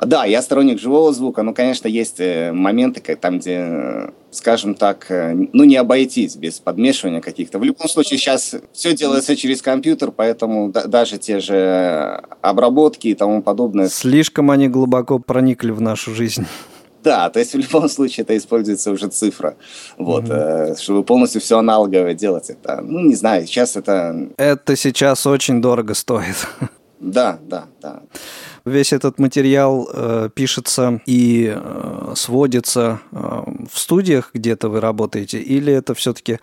Да, 0.00 0.24
я 0.24 0.42
сторонник 0.42 0.78
живого 0.78 1.12
звука, 1.12 1.42
но, 1.42 1.52
конечно, 1.52 1.88
есть 1.88 2.20
э, 2.20 2.52
моменты, 2.52 3.00
как 3.00 3.20
там, 3.20 3.38
где, 3.38 4.12
скажем 4.30 4.74
так, 4.74 5.06
э, 5.10 5.34
ну, 5.52 5.64
не 5.64 5.76
обойтись 5.76 6.36
без 6.36 6.60
подмешивания 6.60 7.20
каких-то. 7.20 7.58
В 7.58 7.64
любом 7.64 7.88
случае, 7.88 8.18
сейчас 8.18 8.54
все 8.72 8.94
делается 8.94 9.36
через 9.36 9.62
компьютер, 9.62 10.10
поэтому 10.10 10.70
да, 10.70 10.84
даже 10.84 11.18
те 11.18 11.40
же 11.40 12.22
обработки 12.40 13.08
и 13.08 13.14
тому 13.14 13.42
подобное. 13.42 13.88
Слишком 13.88 14.50
они 14.50 14.68
глубоко 14.68 15.18
проникли 15.18 15.70
в 15.70 15.80
нашу 15.80 16.14
жизнь. 16.14 16.46
Да, 17.02 17.30
то 17.30 17.38
есть 17.38 17.54
в 17.54 17.58
любом 17.58 17.88
случае 17.88 18.24
это 18.24 18.36
используется 18.36 18.90
уже 18.90 19.08
цифра. 19.08 19.56
Вот, 19.96 20.24
mm-hmm. 20.24 20.80
чтобы 20.80 21.04
полностью 21.04 21.40
все 21.40 21.58
аналоговое 21.58 22.14
делать, 22.14 22.50
это, 22.50 22.80
ну, 22.82 23.00
не 23.00 23.14
знаю, 23.14 23.46
сейчас 23.46 23.76
это... 23.76 24.28
Это 24.36 24.76
сейчас 24.76 25.26
очень 25.26 25.62
дорого 25.62 25.94
стоит. 25.94 26.46
Да, 27.00 27.38
да, 27.42 27.66
да. 27.80 28.02
Весь 28.64 28.92
этот 28.92 29.18
материал 29.18 29.88
э, 29.92 30.28
пишется 30.34 31.00
и 31.06 31.52
э, 31.54 32.12
сводится 32.16 33.00
э, 33.12 33.16
в 33.70 33.78
студиях, 33.78 34.30
где-то 34.34 34.68
вы 34.68 34.80
работаете, 34.80 35.40
или 35.40 35.72
это 35.72 35.94
все-таки 35.94 36.38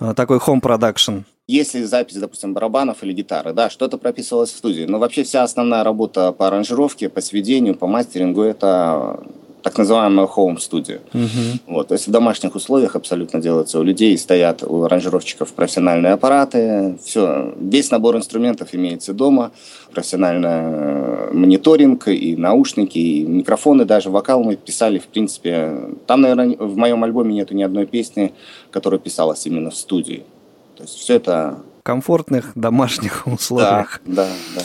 э, 0.00 0.14
такой 0.14 0.38
home 0.38 0.60
production? 0.60 1.24
Если 1.46 1.82
запись, 1.84 2.16
допустим, 2.16 2.54
барабанов 2.54 3.02
или 3.02 3.12
гитары, 3.12 3.52
да, 3.52 3.68
что-то 3.68 3.98
прописывалось 3.98 4.50
в 4.50 4.56
студии. 4.56 4.84
Но 4.84 4.98
вообще 4.98 5.24
вся 5.24 5.42
основная 5.42 5.84
работа 5.84 6.32
по 6.32 6.46
аранжировке, 6.46 7.10
по 7.10 7.20
сведению, 7.20 7.74
по 7.74 7.86
мастерингу, 7.86 8.42
это 8.42 9.20
так 9.64 9.78
называемая 9.78 10.26
home 10.26 10.58
studio. 10.58 11.00
Uh-huh. 11.14 11.58
Вот, 11.66 11.88
то 11.88 11.94
есть 11.94 12.06
в 12.06 12.10
домашних 12.10 12.54
условиях 12.54 12.96
абсолютно 12.96 13.40
делается. 13.40 13.80
У 13.80 13.82
людей 13.82 14.16
стоят, 14.18 14.62
у 14.62 14.84
аранжировщиков 14.84 15.54
профессиональные 15.54 16.12
аппараты, 16.12 16.98
все, 17.02 17.54
весь 17.58 17.90
набор 17.90 18.16
инструментов 18.16 18.68
имеется 18.72 19.14
дома, 19.14 19.52
профессиональный 19.90 20.48
э, 20.50 21.30
мониторинг 21.32 22.08
и 22.08 22.36
наушники, 22.36 22.98
и 22.98 23.24
микрофоны, 23.24 23.86
даже 23.86 24.10
вокал 24.10 24.44
мы 24.44 24.56
писали, 24.56 24.98
в 24.98 25.06
принципе, 25.06 25.96
там, 26.06 26.20
наверное, 26.20 26.56
в 26.58 26.76
моем 26.76 27.02
альбоме 27.02 27.34
нету 27.34 27.54
ни 27.54 27.62
одной 27.62 27.86
песни, 27.86 28.34
которая 28.70 29.00
писалась 29.00 29.46
именно 29.46 29.70
в 29.70 29.76
студии. 29.76 30.24
То 30.76 30.82
есть 30.82 30.94
все 30.94 31.14
это... 31.14 31.56
В 31.80 31.82
комфортных 31.84 32.52
домашних 32.54 33.26
условиях. 33.26 34.02
Да, 34.04 34.26
да, 34.26 34.60
да. 34.60 34.62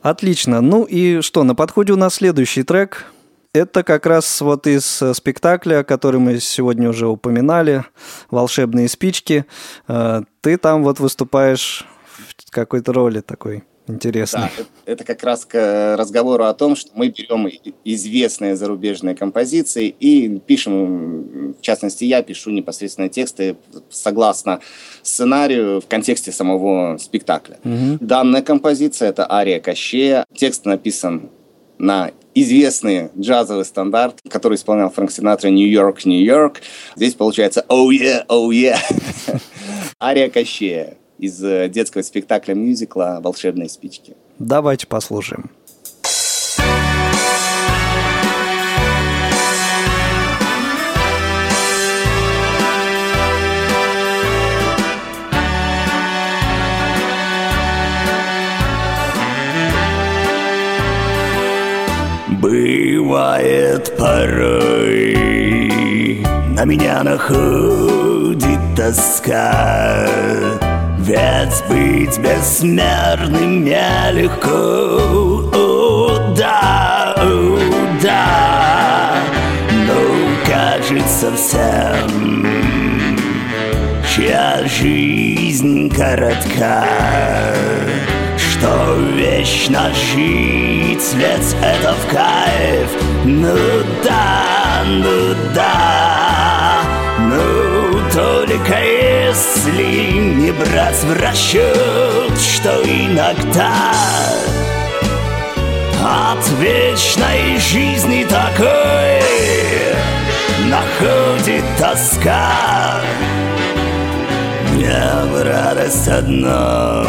Отлично. 0.00 0.62
Ну 0.62 0.84
и 0.84 1.20
что, 1.20 1.44
на 1.44 1.54
подходе 1.54 1.92
у 1.92 1.96
нас 1.96 2.14
следующий 2.14 2.62
трек– 2.62 3.04
это 3.56 3.82
как 3.82 4.06
раз 4.06 4.40
вот 4.40 4.66
из 4.66 5.02
э, 5.02 5.14
спектакля, 5.14 5.82
который 5.82 6.20
мы 6.20 6.38
сегодня 6.40 6.88
уже 6.88 7.08
упоминали, 7.08 7.84
«Волшебные 8.30 8.88
спички». 8.88 9.46
Э, 9.88 10.22
ты 10.40 10.56
там 10.58 10.82
вот 10.82 11.00
выступаешь 11.00 11.86
в 12.46 12.50
какой-то 12.50 12.92
роли 12.92 13.20
такой 13.20 13.64
интересной. 13.88 14.50
Да, 14.58 14.64
это 14.84 15.04
как 15.04 15.22
раз 15.22 15.44
к 15.44 15.96
разговору 15.96 16.44
о 16.44 16.54
том, 16.54 16.76
что 16.76 16.90
мы 16.94 17.08
берем 17.08 17.48
известные 17.84 18.56
зарубежные 18.56 19.14
композиции 19.14 19.88
и 19.88 20.38
пишем, 20.40 21.54
в 21.54 21.60
частности, 21.60 22.04
я 22.04 22.22
пишу 22.22 22.50
непосредственно 22.50 23.08
тексты 23.08 23.56
согласно 23.90 24.60
сценарию 25.02 25.80
в 25.80 25.86
контексте 25.86 26.32
самого 26.32 26.98
спектакля. 26.98 27.58
Угу. 27.64 27.98
Данная 28.00 28.42
композиция– 28.42 29.08
это 29.10 29.30
«Ария 29.30 29.60
Кощея». 29.60 30.24
Текст 30.34 30.64
написан 30.64 31.30
на 31.78 32.10
известный 32.36 33.08
джазовый 33.18 33.64
стандарт, 33.64 34.20
который 34.28 34.56
исполнял 34.56 34.90
Фрэнк 34.90 35.10
Синатра 35.10 35.48
«Нью-Йорк, 35.48 36.04
Нью-Йорк». 36.04 36.60
Здесь 36.94 37.14
получается 37.14 37.64
«Oh 37.68 37.88
yeah, 37.88 38.26
oh 38.28 38.50
yeah». 38.50 38.78
Ария 40.00 40.28
Кощея 40.28 40.98
из 41.18 41.42
э, 41.42 41.68
детского 41.70 42.02
спектакля 42.02 42.52
мюзикла 42.54 43.20
«Волшебные 43.22 43.70
спички». 43.70 44.16
Давайте 44.38 44.86
послушаем. 44.86 45.50
Бывает 63.16 63.96
порой. 63.96 65.16
На 66.50 66.66
меня 66.66 67.02
находит 67.02 68.60
тоска. 68.76 70.06
Ведь 70.98 71.64
быть 71.66 72.18
бессмертным 72.18 73.64
нелегко. 73.64 74.50
О, 75.50 76.34
да, 76.36 77.14
о, 77.16 77.58
да. 78.02 79.14
Но 79.86 79.94
кажется 80.46 81.32
всем 81.36 82.46
Чья 84.14 84.60
жизнь 84.66 85.88
коротка 85.88 86.84
что 88.66 88.94
вечно 89.14 89.92
жить, 89.94 91.14
ведь 91.14 91.56
это 91.62 91.94
в 91.94 92.12
кайф. 92.12 92.90
Ну 93.24 93.56
да, 94.04 94.82
ну 94.86 95.34
да. 95.54 96.80
Ну 97.18 98.00
только 98.12 98.76
если 98.82 100.20
не 100.20 100.50
брать 100.50 101.02
в 101.04 101.22
расчет, 101.22 102.38
что 102.38 102.82
иногда 102.84 103.72
От 106.02 106.48
вечной 106.58 107.58
жизни 107.58 108.24
такой 108.24 109.22
находит 110.68 111.64
тоска. 111.78 113.00
Мне 114.72 115.00
в 115.30 115.44
радость 115.44 116.08
одна 116.08 117.04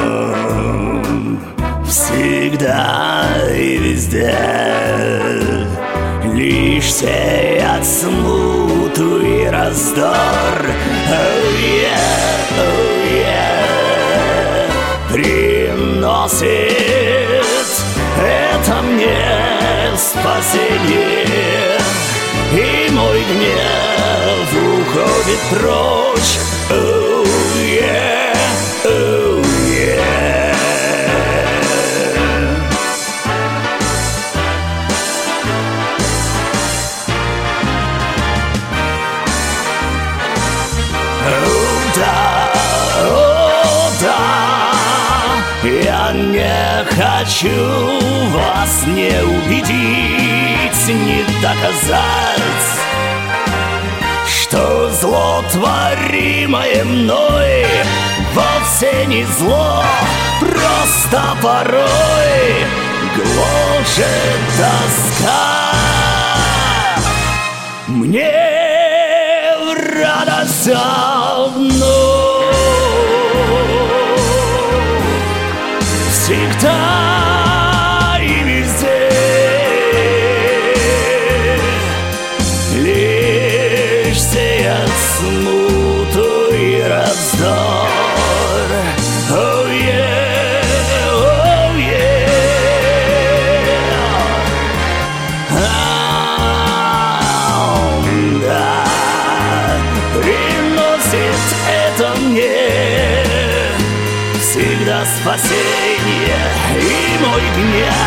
всегда 1.87 3.25
и 3.53 3.77
везде. 3.77 4.35
Лишь 6.33 6.93
сеять 6.93 7.85
смуту 7.85 9.21
и 9.21 9.45
раздор. 9.47 10.15
Oh 11.09 11.41
yeah, 11.59 11.97
oh 12.59 12.87
yeah. 13.11 13.47
Приносит. 15.11 16.47
Это 18.19 18.81
мне 18.81 19.17
спасение. 19.97 21.77
И 22.51 22.89
мой 22.91 23.23
гнев 23.23 24.49
уходит 24.53 25.39
прочь 25.51 26.56
хочу 47.37 47.49
вас 48.31 48.85
не 48.87 49.11
убедить, 49.23 50.87
не 50.87 51.23
доказать, 51.41 52.41
что 54.25 54.89
зло, 54.91 55.43
творимое 55.51 56.83
мной, 56.83 57.65
вовсе 58.33 59.05
не 59.05 59.23
зло, 59.25 59.83
просто 60.39 61.21
порой 61.41 62.65
гложет 63.15 64.41
тоска. 64.57 65.73
Мне 67.87 68.31
в 69.59 70.01
радость 70.01 70.69
мой 107.77 108.06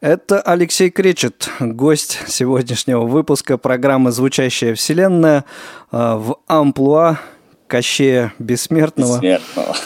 Это 0.00 0.40
Алексей 0.40 0.88
Кречет, 0.88 1.50
гость 1.60 2.20
сегодняшнего 2.26 3.02
выпуска 3.04 3.58
программы 3.58 4.12
«Звучащая 4.12 4.74
вселенная» 4.74 5.44
э, 5.92 5.96
в 6.14 6.38
амплуа 6.46 7.18
Кощея 7.66 8.32
Бессмертного. 8.38 9.16
Бессмертного. 9.16 9.76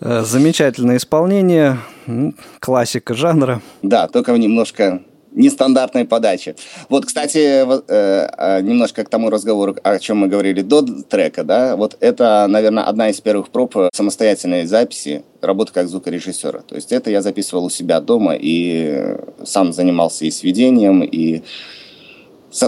Э, 0.00 0.22
Замечательное 0.24 0.96
исполнение, 0.96 1.78
классика 2.58 3.14
жанра. 3.14 3.62
Да, 3.82 4.08
только 4.08 4.32
немножко 4.32 5.02
нестандартной 5.34 6.04
подаче. 6.04 6.56
Вот, 6.88 7.06
кстати, 7.06 7.38
э, 7.38 7.82
э, 7.88 8.60
немножко 8.62 9.04
к 9.04 9.08
тому 9.08 9.30
разговору, 9.30 9.76
о 9.82 9.98
чем 9.98 10.18
мы 10.18 10.28
говорили 10.28 10.62
до 10.62 10.82
трека, 10.82 11.44
да, 11.44 11.76
вот 11.76 11.96
это, 12.00 12.46
наверное, 12.48 12.84
одна 12.84 13.10
из 13.10 13.20
первых 13.20 13.48
проб 13.48 13.74
самостоятельной 13.92 14.66
записи, 14.66 15.24
работы 15.40 15.72
как 15.72 15.88
звукорежиссера. 15.88 16.60
То 16.60 16.74
есть 16.74 16.92
это 16.92 17.10
я 17.10 17.22
записывал 17.22 17.66
у 17.66 17.70
себя 17.70 18.00
дома 18.00 18.34
и 18.34 18.88
э, 18.90 19.18
сам 19.44 19.72
занимался 19.72 20.24
и 20.24 20.30
сведением, 20.30 21.02
и 21.02 21.42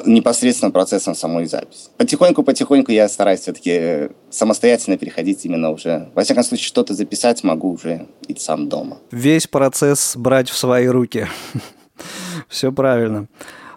непосредственно 0.06 0.70
процессом 0.70 1.14
самой 1.14 1.46
записи. 1.46 1.88
Потихоньку-потихоньку 1.98 2.90
я 2.90 3.08
стараюсь 3.08 3.40
все-таки 3.40 4.08
самостоятельно 4.30 4.96
переходить 4.96 5.44
именно 5.44 5.70
уже. 5.70 6.08
Во 6.14 6.22
всяком 6.22 6.42
случае, 6.42 6.66
что-то 6.66 6.94
записать 6.94 7.44
могу 7.44 7.72
уже 7.72 8.06
и 8.26 8.34
сам 8.34 8.68
дома. 8.68 8.98
Весь 9.10 9.46
процесс 9.46 10.16
брать 10.16 10.48
в 10.48 10.56
свои 10.56 10.86
руки. 10.86 11.28
Все 12.48 12.72
правильно. 12.72 13.26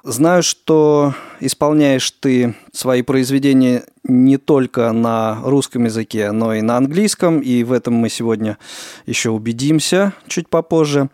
Знаю, 0.04 0.42
что 0.42 1.14
исполняешь 1.42 2.10
ты 2.12 2.56
свои 2.72 3.02
произведения 3.02 3.84
не 4.04 4.38
только 4.38 4.94
на 4.94 5.40
русском 5.44 5.84
языке, 5.84 6.32
но 6.32 6.54
и 6.54 6.62
на 6.62 6.78
английском, 6.78 7.40
и 7.42 7.64
в 7.64 7.74
этом 7.74 7.96
мы 7.96 8.10
сегодня 8.10 8.58
еще 9.06 9.32
убедимся 9.32 10.14
чуть 10.28 10.48
попозже. 10.48 11.10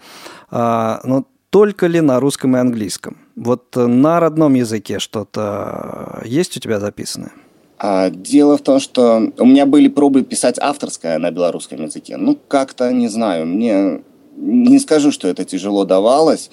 А, 0.52 1.02
Но 1.04 1.26
только 1.50 1.88
ли 1.88 2.02
на 2.02 2.20
русском 2.20 2.56
и 2.56 2.60
английском? 2.60 3.18
Вот 3.36 3.76
э, 3.78 3.88
на 3.88 4.20
родном 4.20 4.54
языке 4.54 5.00
что-то 5.00 6.22
есть 6.24 6.56
у 6.58 6.60
тебя 6.60 6.80
записанное? 6.80 7.32
А, 7.80 8.10
Дело 8.10 8.58
в 8.58 8.62
том, 8.62 8.80
что 8.80 9.32
у 9.38 9.46
меня 9.46 9.66
были 9.66 9.88
пробы 9.88 10.24
писать 10.24 10.58
авторское 10.60 11.18
на 11.18 11.32
белорусском 11.32 11.84
языке. 11.84 12.18
Ну, 12.18 12.38
как-то, 12.48 12.92
не 12.92 13.08
знаю, 13.08 13.46
мне 13.46 14.02
не 14.36 14.80
скажу, 14.80 15.12
что 15.12 15.28
это 15.28 15.46
тяжело 15.46 15.86
давалось. 15.86 16.50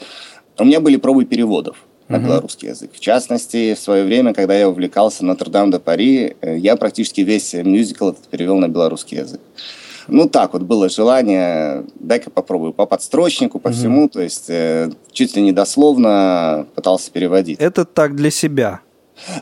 У 0.60 0.64
меня 0.64 0.80
были 0.80 0.96
пробы 0.96 1.24
переводов 1.24 1.76
на 2.08 2.18
Мгм. 2.18 2.26
белорусский 2.26 2.68
язык. 2.68 2.90
В 2.92 3.00
частности, 3.00 3.74
в 3.74 3.78
свое 3.78 4.04
время, 4.04 4.34
когда 4.34 4.54
я 4.54 4.68
увлекался 4.68 5.24
Нотр-Дам 5.24 5.70
де 5.70 5.78
Пари, 5.78 6.36
э, 6.42 6.58
я 6.58 6.76
практически 6.76 7.22
весь 7.22 7.54
мюзикл 7.54 8.10
этот 8.10 8.28
перевел 8.28 8.56
на 8.58 8.68
белорусский 8.68 9.18
язык. 9.18 9.40
Ну, 10.08 10.28
так 10.28 10.52
вот, 10.52 10.62
было 10.62 10.88
желание, 10.88 11.84
дай-ка 11.94 12.30
попробую 12.30 12.72
по 12.72 12.84
подстрочнику, 12.84 13.58
по 13.58 13.68
Мгм. 13.70 13.78
всему, 13.78 14.08
то 14.08 14.20
есть 14.20 14.50
э, 14.50 14.90
чуть 15.12 15.34
ли 15.36 15.42
не 15.42 15.52
дословно 15.52 16.66
пытался 16.74 17.10
переводить. 17.10 17.58
Это 17.60 17.84
так 17.86 18.14
для 18.16 18.30
себя. 18.30 18.80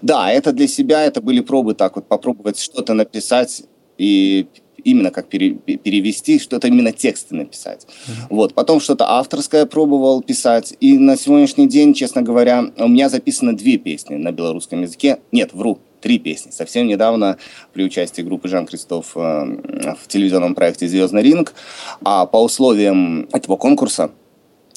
Да, 0.03 0.31
это 0.31 0.53
для 0.53 0.69
себя, 0.69 1.05
это 1.05 1.21
были 1.21 1.41
пробы 1.41 1.75
так 1.75 1.97
вот 1.97 2.07
попробовать 2.07 2.61
что-то 2.61 2.95
написать 2.95 3.63
и 3.97 4.47
именно 4.85 5.11
как 5.11 5.29
пере- 5.29 5.55
перевести, 5.55 6.39
что-то 6.39 6.69
именно 6.69 6.93
тексты 6.93 7.35
написать. 7.35 7.87
Вот, 8.31 8.55
потом 8.55 8.81
что-то 8.81 9.11
авторское 9.11 9.67
пробовал 9.67 10.23
писать, 10.23 10.75
и 10.81 10.99
на 10.99 11.17
сегодняшний 11.17 11.69
день, 11.69 11.95
честно 11.95 12.23
говоря, 12.23 12.67
у 12.77 12.89
меня 12.89 13.09
записано 13.09 13.57
две 13.57 13.79
песни 13.79 14.17
на 14.17 14.33
белорусском 14.33 14.83
языке. 14.83 15.19
Нет, 15.33 15.53
вру, 15.53 15.79
три 16.01 16.19
песни. 16.19 16.51
Совсем 16.51 16.87
недавно 16.87 17.39
при 17.73 17.85
участии 17.85 18.23
группы 18.23 18.49
Жан 18.49 18.67
Кристоф 18.67 19.13
э, 19.17 19.19
в 19.19 20.09
телевизионном 20.09 20.55
проекте 20.55 20.89
«Звездный 20.89 21.23
ринг», 21.23 21.55
а 22.03 22.27
по 22.27 22.43
условиям 22.43 23.29
этого 23.33 23.57
конкурса 23.57 24.11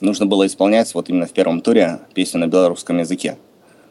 нужно 0.01 0.25
было 0.25 0.47
исполнять 0.47 0.93
вот 0.93 1.09
именно 1.09 1.27
в 1.27 1.31
первом 1.31 1.61
туре 1.61 1.99
песню 2.13 2.39
на 2.39 2.47
белорусском 2.47 2.97
языке. 2.99 3.37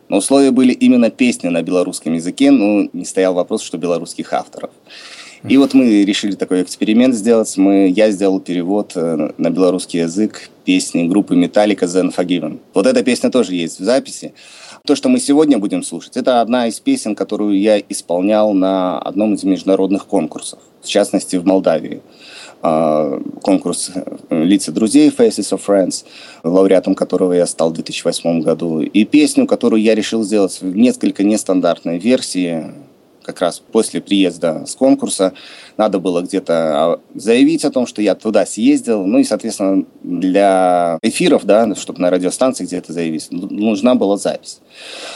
Но 0.08 0.16
условия 0.16 0.50
были 0.50 0.72
именно 0.72 1.08
песни 1.10 1.48
на 1.48 1.62
белорусском 1.62 2.14
языке, 2.14 2.50
но 2.50 2.88
не 2.92 3.04
стоял 3.04 3.32
вопрос, 3.32 3.62
что 3.62 3.78
белорусских 3.78 4.32
авторов. 4.32 4.70
И 5.48 5.56
вот 5.56 5.72
мы 5.72 6.04
решили 6.04 6.34
такой 6.34 6.62
эксперимент 6.62 7.14
сделать. 7.14 7.56
Мы, 7.56 7.88
я 7.88 8.10
сделал 8.10 8.40
перевод 8.40 8.92
э, 8.94 9.30
на 9.38 9.50
белорусский 9.50 10.00
язык 10.00 10.50
песни 10.64 11.08
группы 11.08 11.34
Metallica 11.34 11.86
«The 11.86 12.10
Unforgiven». 12.10 12.58
Вот 12.74 12.86
эта 12.86 13.02
песня 13.02 13.30
тоже 13.30 13.54
есть 13.54 13.80
в 13.80 13.84
записи. 13.84 14.34
То, 14.86 14.94
что 14.94 15.08
мы 15.08 15.18
сегодня 15.18 15.58
будем 15.58 15.82
слушать, 15.82 16.16
это 16.16 16.42
одна 16.42 16.66
из 16.66 16.78
песен, 16.80 17.14
которую 17.14 17.58
я 17.58 17.78
исполнял 17.78 18.52
на 18.52 18.98
одном 18.98 19.34
из 19.34 19.44
международных 19.44 20.06
конкурсов, 20.06 20.58
в 20.82 20.88
частности, 20.88 21.36
в 21.36 21.46
Молдавии. 21.46 22.02
А, 22.62 23.18
конкурс 23.40 23.92
э, 23.94 24.44
«Лица 24.44 24.72
друзей» 24.72 25.08
Faces 25.08 25.56
of 25.56 25.62
Friends, 25.66 26.04
лауреатом 26.44 26.94
которого 26.94 27.32
я 27.32 27.46
стал 27.46 27.70
в 27.70 27.74
2008 27.74 28.42
году. 28.42 28.80
И 28.80 29.04
песню, 29.04 29.46
которую 29.46 29.80
я 29.80 29.94
решил 29.94 30.22
сделать 30.22 30.60
в 30.60 30.76
несколько 30.76 31.24
нестандартной 31.24 31.98
версии, 31.98 32.72
как 33.22 33.40
раз 33.40 33.60
после 33.60 34.00
приезда 34.00 34.64
с 34.66 34.74
конкурса 34.74 35.32
надо 35.76 35.98
было 35.98 36.22
где-то 36.22 36.54
а, 36.54 37.00
заявить 37.14 37.64
о 37.64 37.70
том, 37.70 37.86
что 37.86 38.02
я 38.02 38.14
туда 38.14 38.44
съездил. 38.46 39.06
Ну 39.06 39.18
и, 39.18 39.24
соответственно, 39.24 39.84
для 40.02 40.98
эфиров, 41.02 41.44
да, 41.44 41.74
чтобы 41.74 42.00
на 42.00 42.10
радиостанции 42.10 42.64
где-то 42.64 42.92
заявить, 42.92 43.28
нужна 43.30 43.94
была 43.94 44.16
запись. 44.16 44.60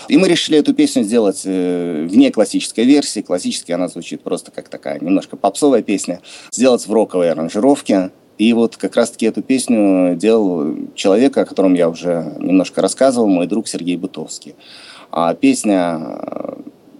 И 0.08 0.16
мы 0.16 0.28
решили 0.28 0.58
эту 0.58 0.74
песню 0.74 1.02
сделать 1.02 1.42
э, 1.44 2.06
вне 2.08 2.30
классической 2.30 2.84
версии. 2.84 3.20
Классически 3.20 3.72
она 3.72 3.88
звучит 3.88 4.22
просто 4.22 4.50
как 4.50 4.68
такая 4.68 5.00
немножко 5.00 5.36
попсовая 5.36 5.82
песня. 5.82 6.20
Сделать 6.50 6.86
в 6.86 6.92
роковой 6.92 7.30
аранжировке. 7.30 8.10
И 8.38 8.52
вот 8.52 8.76
как 8.76 8.96
раз-таки 8.96 9.26
эту 9.26 9.42
песню 9.42 10.16
делал 10.16 10.74
человек, 10.94 11.36
о 11.36 11.44
котором 11.44 11.74
я 11.74 11.88
уже 11.88 12.34
немножко 12.38 12.82
рассказывал, 12.82 13.28
мой 13.28 13.46
друг 13.46 13.68
Сергей 13.68 13.96
Бутовский. 13.96 14.54
А 15.10 15.34
песня 15.34 16.18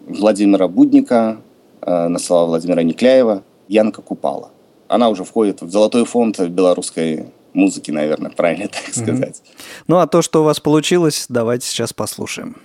Владимира 0.07 0.69
Будника 0.69 1.39
э, 1.83 2.09
на 2.09 2.19
слова 2.19 2.47
Владимира 2.47 2.83
Никляева 2.83 3.43
«Янка 3.69 4.03
Купала». 4.03 4.51
Она 4.89 5.09
уже 5.09 5.25
входит 5.25 5.63
в 5.63 5.71
золотой 5.71 6.05
фонд 6.05 6.39
белорусской 6.41 7.27
музыки, 7.55 7.91
наверное, 7.91 8.31
правильно 8.31 8.69
так 8.69 8.95
сказать. 8.95 9.43
Mm-hmm. 9.45 9.85
Ну 9.89 9.99
а 9.99 10.07
то, 10.07 10.23
что 10.23 10.43
у 10.43 10.45
вас 10.45 10.61
получилось, 10.61 11.27
давайте 11.29 11.67
сейчас 11.67 11.93
послушаем. 11.93 12.57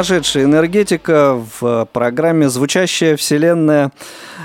Сумасшедшая 0.00 0.44
энергетика 0.44 1.38
в 1.60 1.86
программе 1.92 2.48
«Звучащая 2.48 3.18
вселенная». 3.18 3.92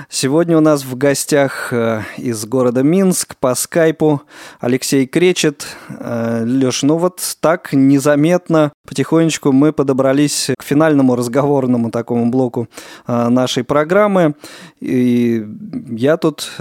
Сегодня 0.09 0.57
у 0.57 0.59
нас 0.59 0.83
в 0.83 0.97
гостях 0.97 1.71
э, 1.71 2.01
из 2.17 2.45
города 2.45 2.83
Минск 2.83 3.37
по 3.37 3.55
скайпу 3.55 4.21
Алексей 4.59 5.07
Кречет. 5.07 5.65
Э, 5.87 6.43
Леш, 6.45 6.83
ну 6.83 6.97
вот 6.97 7.21
так 7.39 7.71
незаметно, 7.71 8.73
потихонечку 8.85 9.53
мы 9.53 9.71
подобрались 9.71 10.51
к 10.59 10.61
финальному 10.61 11.15
разговорному 11.15 11.89
такому 11.89 12.29
блоку 12.29 12.67
э, 13.07 13.29
нашей 13.29 13.63
программы. 13.63 14.35
И 14.81 15.47
я 15.89 16.17
тут 16.17 16.51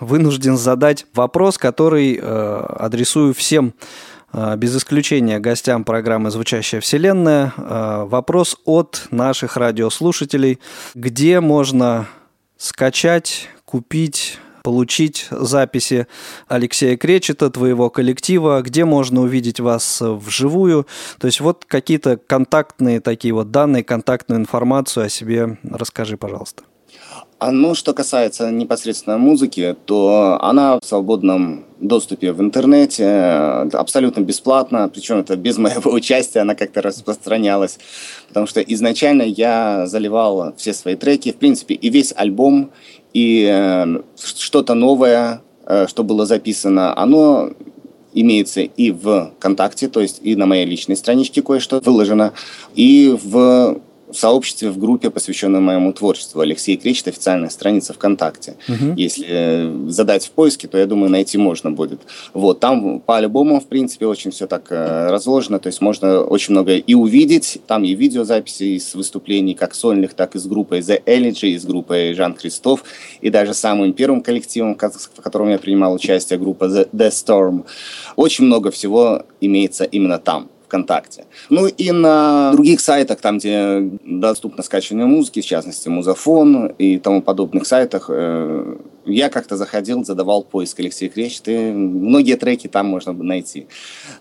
вынужден 0.00 0.58
задать 0.58 1.06
вопрос, 1.14 1.56
который 1.56 2.20
адресую 2.22 3.32
всем 3.32 3.72
без 4.32 4.76
исключения 4.76 5.38
гостям 5.38 5.84
программы 5.84 6.30
«Звучащая 6.30 6.80
вселенная». 6.80 7.52
А, 7.56 8.04
вопрос 8.06 8.56
от 8.64 9.06
наших 9.10 9.56
радиослушателей. 9.56 10.58
Где 10.94 11.40
можно 11.40 12.06
скачать, 12.56 13.48
купить, 13.64 14.38
получить 14.62 15.26
записи 15.30 16.06
Алексея 16.48 16.96
Кречета, 16.96 17.50
твоего 17.50 17.90
коллектива, 17.90 18.62
где 18.62 18.84
можно 18.84 19.22
увидеть 19.22 19.60
вас 19.60 19.98
вживую. 20.00 20.86
То 21.18 21.26
есть 21.26 21.40
вот 21.40 21.64
какие-то 21.66 22.16
контактные 22.16 23.00
такие 23.00 23.34
вот 23.34 23.50
данные, 23.50 23.84
контактную 23.84 24.40
информацию 24.40 25.06
о 25.06 25.08
себе 25.08 25.58
расскажи, 25.64 26.16
пожалуйста. 26.16 26.62
А 27.42 27.50
ну, 27.50 27.74
что 27.74 27.92
касается 27.92 28.52
непосредственно 28.52 29.18
музыки, 29.18 29.74
то 29.84 30.38
она 30.40 30.78
в 30.78 30.84
свободном 30.84 31.64
доступе 31.80 32.30
в 32.30 32.40
интернете, 32.40 33.04
абсолютно 33.72 34.20
бесплатно, 34.20 34.88
причем 34.88 35.16
это 35.16 35.34
без 35.34 35.58
моего 35.58 35.90
участия 35.92 36.38
она 36.38 36.54
как-то 36.54 36.82
распространялась, 36.82 37.80
потому 38.28 38.46
что 38.46 38.60
изначально 38.60 39.22
я 39.22 39.88
заливал 39.88 40.54
все 40.56 40.72
свои 40.72 40.94
треки, 40.94 41.32
в 41.32 41.36
принципе, 41.38 41.74
и 41.74 41.90
весь 41.90 42.14
альбом, 42.16 42.70
и 43.12 43.50
э, 43.52 44.02
что-то 44.16 44.74
новое, 44.74 45.42
э, 45.66 45.88
что 45.88 46.04
было 46.04 46.26
записано, 46.26 46.96
оно 46.96 47.50
имеется 48.14 48.60
и 48.60 48.92
в 48.92 49.32
ВКонтакте, 49.38 49.88
то 49.88 50.00
есть 50.00 50.20
и 50.22 50.36
на 50.36 50.46
моей 50.46 50.64
личной 50.64 50.94
страничке 50.94 51.42
кое-что 51.42 51.80
выложено, 51.80 52.34
и 52.76 53.18
в 53.20 53.80
в 54.12 54.16
сообществе, 54.16 54.70
в 54.70 54.78
группе, 54.78 55.10
посвященной 55.10 55.60
моему 55.60 55.92
творчеству. 55.92 56.40
Алексей 56.40 56.76
Кречет, 56.76 57.08
официальная 57.08 57.48
страница 57.48 57.92
ВКонтакте. 57.92 58.56
Угу. 58.68 58.94
Если 58.96 59.26
э, 59.28 59.88
задать 59.88 60.26
в 60.26 60.30
поиске, 60.30 60.68
то, 60.68 60.78
я 60.78 60.86
думаю, 60.86 61.10
найти 61.10 61.38
можно 61.38 61.70
будет. 61.70 62.00
Вот, 62.34 62.60
там 62.60 63.00
по 63.00 63.16
альбомам, 63.16 63.60
в 63.60 63.66
принципе, 63.66 64.06
очень 64.06 64.30
все 64.30 64.46
так 64.46 64.66
э, 64.70 65.08
разложено, 65.10 65.58
то 65.58 65.68
есть 65.68 65.80
можно 65.80 66.22
очень 66.22 66.52
много 66.52 66.76
и 66.76 66.94
увидеть. 66.94 67.58
Там 67.66 67.84
и 67.84 67.94
видеозаписи 67.94 68.76
из 68.76 68.94
выступлений, 68.94 69.54
как 69.54 69.74
сольных, 69.74 70.14
так 70.14 70.36
и 70.36 70.38
с 70.38 70.46
группой 70.46 70.80
The 70.80 71.02
Elegy, 71.04 71.48
и 71.48 71.58
с 71.58 71.64
группой 71.64 72.14
Жан 72.14 72.34
Кристоф, 72.34 72.84
и 73.20 73.30
даже 73.30 73.54
самым 73.54 73.92
первым 73.92 74.20
коллективом, 74.22 74.76
в 74.76 75.22
котором 75.22 75.50
я 75.50 75.58
принимал 75.58 75.94
участие, 75.94 76.38
группа 76.38 76.64
The 76.64 77.10
Storm. 77.10 77.64
Очень 78.16 78.44
много 78.44 78.70
всего 78.70 79.24
имеется 79.40 79.84
именно 79.84 80.18
там. 80.18 80.51
ВКонтакте. 80.72 81.26
Ну 81.50 81.66
и 81.66 81.92
на 81.92 82.52
других 82.52 82.80
сайтах, 82.80 83.20
там, 83.20 83.38
где 83.38 83.90
доступно 84.04 84.62
скачивание 84.62 85.06
музыки, 85.06 85.42
в 85.42 85.46
частности, 85.46 85.88
Музафон 85.88 86.68
и 86.78 86.98
тому 86.98 87.20
подобных 87.20 87.66
сайтах, 87.66 88.06
э, 88.08 88.76
я 89.04 89.28
как-то 89.28 89.58
заходил, 89.58 90.02
задавал 90.02 90.42
поиск 90.42 90.80
Алексея 90.80 91.10
Кречет, 91.10 91.48
и 91.48 91.58
многие 91.72 92.36
треки 92.36 92.68
там 92.68 92.86
можно 92.86 93.12
найти. 93.12 93.66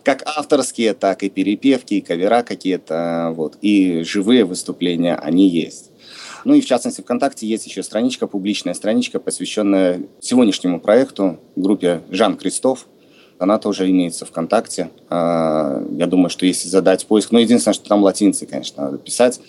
Как 0.04 0.24
авторские, 0.26 0.94
так 0.94 1.24
и 1.24 1.30
перепевки, 1.30 1.94
и 1.94 2.02
кавера 2.02 2.44
какие-то, 2.44 3.32
вот, 3.34 3.58
и 3.62 4.04
живые 4.04 4.44
выступления, 4.44 5.16
они 5.16 5.48
есть. 5.48 5.92
Ну 6.44 6.56
и 6.56 6.60
в 6.60 6.66
частности 6.66 7.02
ВКонтакте 7.02 7.48
есть 7.48 7.66
еще 7.66 7.82
страничка, 7.82 8.28
публичная 8.28 8.74
страничка, 8.74 9.20
посвященная 9.20 10.02
сегодняшнему 10.20 10.82
проекту, 10.82 11.40
группе 11.56 12.02
Жан 12.10 12.36
Кристоф, 12.36 12.88
она 13.42 13.58
тоже 13.58 13.90
имеется 13.90 14.26
ВКонтакте. 14.26 14.92
А, 15.10 15.84
я 15.98 16.06
думаю, 16.06 16.30
что 16.30 16.46
если 16.46 16.68
задать 16.68 17.08
поиск, 17.08 17.32
ну, 17.32 17.40
единственное, 17.40 17.74
что 17.74 17.90
там 17.90 18.04
латиницей, 18.04 18.48
конечно, 18.48 18.84
надо 18.84 18.98
писать. 19.00 19.40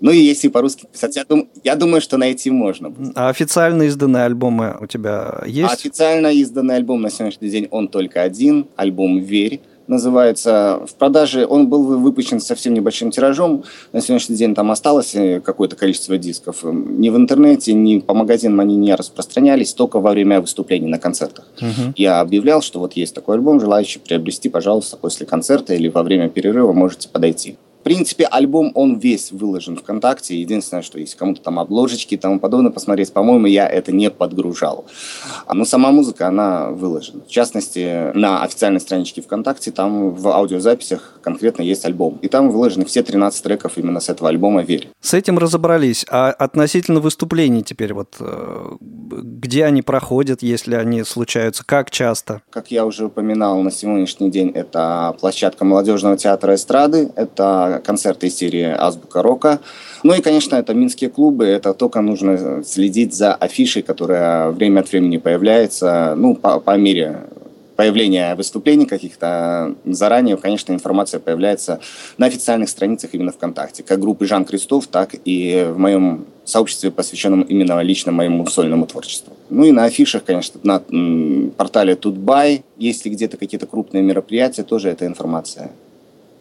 Ну 0.00 0.10
и 0.10 0.18
если 0.18 0.48
по-русски 0.48 0.86
писать, 0.92 1.16
я, 1.16 1.24
дум, 1.24 1.48
я 1.64 1.76
думаю, 1.76 2.00
что 2.00 2.16
найти 2.18 2.50
можно. 2.50 2.92
А 3.14 3.28
официально 3.28 3.84
изданные 3.84 4.24
альбомы 4.24 4.76
у 4.80 4.86
тебя 4.86 5.42
есть? 5.46 5.72
Официально 5.72 6.26
изданный 6.26 6.76
альбом 6.76 7.00
на 7.02 7.10
сегодняшний 7.10 7.48
день 7.48 7.68
он 7.70 7.88
только 7.88 8.20
один, 8.22 8.66
альбом 8.76 9.20
«Верь» 9.20 9.60
называется. 9.88 10.80
В 10.86 10.94
продаже 10.94 11.46
он 11.46 11.68
был 11.68 11.98
выпущен 11.98 12.40
совсем 12.40 12.74
небольшим 12.74 13.10
тиражом. 13.10 13.64
На 13.92 14.00
сегодняшний 14.00 14.36
день 14.36 14.54
там 14.54 14.70
осталось 14.70 15.14
э, 15.14 15.40
какое-то 15.40 15.76
количество 15.76 16.18
дисков. 16.18 16.64
Ни 16.64 17.10
в 17.10 17.16
интернете, 17.16 17.72
ни 17.72 17.98
по 17.98 18.14
магазинам 18.14 18.60
они 18.60 18.76
не 18.76 18.94
распространялись, 18.94 19.74
только 19.74 20.00
во 20.00 20.10
время 20.10 20.40
выступлений 20.40 20.88
на 20.88 20.98
концертах. 20.98 21.46
Угу. 21.60 21.94
Я 21.96 22.20
объявлял, 22.20 22.62
что 22.62 22.80
вот 22.80 22.94
есть 22.94 23.14
такой 23.14 23.36
альбом, 23.36 23.60
желающий 23.60 23.98
приобрести, 23.98 24.48
пожалуйста, 24.48 24.96
после 24.96 25.26
концерта 25.26 25.74
или 25.74 25.88
во 25.88 26.02
время 26.02 26.28
перерыва 26.28 26.72
можете 26.72 27.08
подойти 27.08 27.56
принципе, 27.86 28.24
альбом, 28.24 28.72
он 28.74 28.98
весь 28.98 29.30
выложен 29.30 29.76
ВКонтакте. 29.76 30.40
Единственное, 30.40 30.82
что 30.82 30.98
есть 30.98 31.14
кому-то 31.14 31.40
там 31.40 31.60
обложечки 31.60 32.14
и 32.14 32.16
тому 32.16 32.40
подобное 32.40 32.72
посмотреть, 32.72 33.12
по-моему, 33.12 33.46
я 33.46 33.68
это 33.68 33.92
не 33.92 34.10
подгружал. 34.10 34.86
Но 35.48 35.64
сама 35.64 35.92
музыка, 35.92 36.26
она 36.26 36.70
выложена. 36.72 37.22
В 37.22 37.30
частности, 37.30 38.10
на 38.12 38.42
официальной 38.42 38.80
страничке 38.80 39.22
ВКонтакте, 39.22 39.70
там 39.70 40.10
в 40.10 40.26
аудиозаписях 40.26 41.20
конкретно 41.22 41.62
есть 41.62 41.84
альбом. 41.84 42.18
И 42.22 42.28
там 42.28 42.50
выложены 42.50 42.86
все 42.86 43.04
13 43.04 43.40
треков 43.44 43.78
именно 43.78 44.00
с 44.00 44.08
этого 44.08 44.30
альбома 44.30 44.64
«Верь». 44.64 44.88
С 45.00 45.14
этим 45.14 45.38
разобрались. 45.38 46.04
А 46.10 46.30
относительно 46.30 46.98
выступлений 46.98 47.62
теперь, 47.62 47.94
вот 47.94 48.16
э, 48.18 48.76
где 48.80 49.64
они 49.64 49.82
проходят, 49.82 50.42
если 50.42 50.74
они 50.74 51.04
случаются, 51.04 51.62
как 51.64 51.92
часто? 51.92 52.42
Как 52.50 52.72
я 52.72 52.84
уже 52.84 53.06
упоминал, 53.06 53.62
на 53.62 53.70
сегодняшний 53.70 54.28
день 54.28 54.50
это 54.50 55.14
площадка 55.20 55.64
молодежного 55.64 56.16
театра 56.16 56.56
эстрады, 56.56 57.12
это 57.14 57.75
концерты 57.84 58.28
из 58.28 58.36
серии 58.36 58.64
«Азбука 58.64 59.22
рока». 59.22 59.60
Ну 60.02 60.14
и, 60.14 60.20
конечно, 60.20 60.56
это 60.56 60.74
минские 60.74 61.10
клубы. 61.10 61.46
Это 61.46 61.74
только 61.74 62.00
нужно 62.00 62.62
следить 62.64 63.14
за 63.14 63.34
афишей, 63.34 63.82
которая 63.82 64.50
время 64.50 64.80
от 64.80 64.90
времени 64.90 65.16
появляется, 65.16 66.14
ну, 66.16 66.34
по, 66.34 66.60
по 66.60 66.76
мере 66.76 67.24
появления 67.76 68.34
выступлений 68.34 68.86
каких-то 68.86 69.74
заранее, 69.84 70.36
конечно, 70.36 70.72
информация 70.72 71.20
появляется 71.20 71.80
на 72.18 72.26
официальных 72.26 72.68
страницах 72.68 73.10
именно 73.12 73.32
ВКонтакте, 73.32 73.82
как 73.82 74.00
группы 74.00 74.26
Жан 74.26 74.44
Крестов, 74.44 74.86
так 74.86 75.14
и 75.24 75.66
в 75.70 75.78
моем 75.78 76.24
сообществе, 76.44 76.90
посвященном 76.90 77.42
именно 77.42 77.80
лично 77.82 78.12
моему 78.12 78.46
сольному 78.46 78.86
творчеству. 78.86 79.34
Ну 79.50 79.64
и 79.64 79.72
на 79.72 79.84
афишах, 79.84 80.24
конечно, 80.24 80.58
на 80.62 80.82
портале 81.56 81.96
Тутбай, 81.96 82.64
если 82.78 83.10
где-то 83.10 83.36
какие-то 83.36 83.66
крупные 83.66 84.02
мероприятия, 84.02 84.62
тоже 84.62 84.88
эта 84.88 85.06
информация 85.06 85.70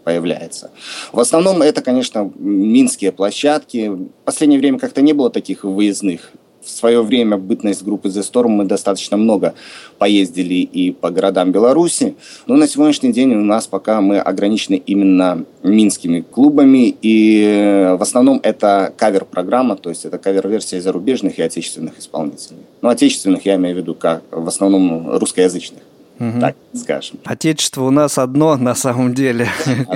появляется. 0.06 0.70
В 1.12 1.20
основном 1.20 1.62
это, 1.62 1.82
конечно, 1.82 2.32
минские 2.38 3.12
площадки. 3.12 3.90
В 3.90 4.08
последнее 4.24 4.60
время 4.60 4.80
как-то 4.80 5.02
не 5.02 5.14
было 5.14 5.30
таких 5.30 5.66
выездных. 5.66 6.32
В 6.64 6.70
свое 6.70 7.02
время 7.04 7.38
бытность 7.38 7.84
группы 7.84 8.10
The 8.10 8.22
Storm 8.22 8.48
мы 8.48 8.66
достаточно 8.66 9.18
много 9.18 9.54
поездили 10.00 10.56
и 10.56 10.92
по 10.92 11.12
городам 11.12 11.52
Беларуси, 11.52 12.16
но 12.48 12.56
на 12.56 12.68
сегодняшний 12.68 13.14
день 13.14 13.36
у 13.36 13.44
нас 13.44 13.68
пока 13.68 14.02
мы 14.02 14.18
ограничены 14.18 14.82
именно 14.84 15.46
минскими 15.62 16.22
клубами, 16.22 16.96
и 17.04 17.94
в 18.00 18.02
основном 18.02 18.40
это 18.42 18.92
кавер-программа, 18.98 19.76
то 19.76 19.90
есть 19.90 20.06
это 20.06 20.18
кавер-версия 20.18 20.82
зарубежных 20.82 21.38
и 21.38 21.44
отечественных 21.44 22.00
исполнителей. 22.00 22.64
Ну, 22.82 22.90
отечественных 22.90 23.46
я 23.46 23.56
имею 23.56 23.76
в 23.76 23.78
виду 23.78 23.94
как 23.94 24.24
в 24.32 24.48
основном 24.48 25.20
русскоязычных 25.20 25.84
угу. 26.20 26.40
так 26.40 26.56
скажем. 26.74 27.20
Отечество 27.24 27.84
у 27.84 27.92
нас 27.92 28.18
одно 28.18 28.58
на 28.58 28.76
самом 28.76 29.14
деле, 29.14 29.48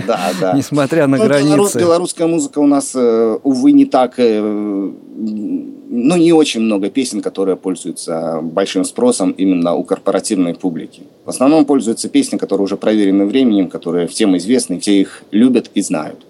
да, 0.07 0.31
да. 0.39 0.53
несмотря 0.57 1.07
на 1.07 1.17
ну, 1.17 1.25
границы. 1.25 1.49
Белорус, 1.49 1.75
белорусская 1.75 2.27
музыка 2.27 2.59
у 2.59 2.67
нас, 2.67 2.91
э, 2.95 3.37
увы, 3.43 3.71
не 3.71 3.85
так, 3.85 4.15
э, 4.17 4.39
ну, 4.41 6.17
не 6.17 6.33
очень 6.33 6.61
много 6.61 6.89
песен, 6.89 7.21
которые 7.21 7.55
пользуются 7.55 8.39
большим 8.41 8.85
спросом 8.85 9.31
именно 9.31 9.73
у 9.73 9.83
корпоративной 9.83 10.53
публики. 10.53 11.03
В 11.25 11.29
основном 11.29 11.65
пользуются 11.65 12.09
песни, 12.09 12.37
которые 12.37 12.65
уже 12.65 12.77
проверены 12.77 13.25
временем, 13.25 13.69
которые 13.69 14.07
всем 14.07 14.37
известны, 14.37 14.79
все 14.79 15.01
их 15.01 15.23
любят 15.31 15.71
и 15.73 15.81
знают. 15.81 16.25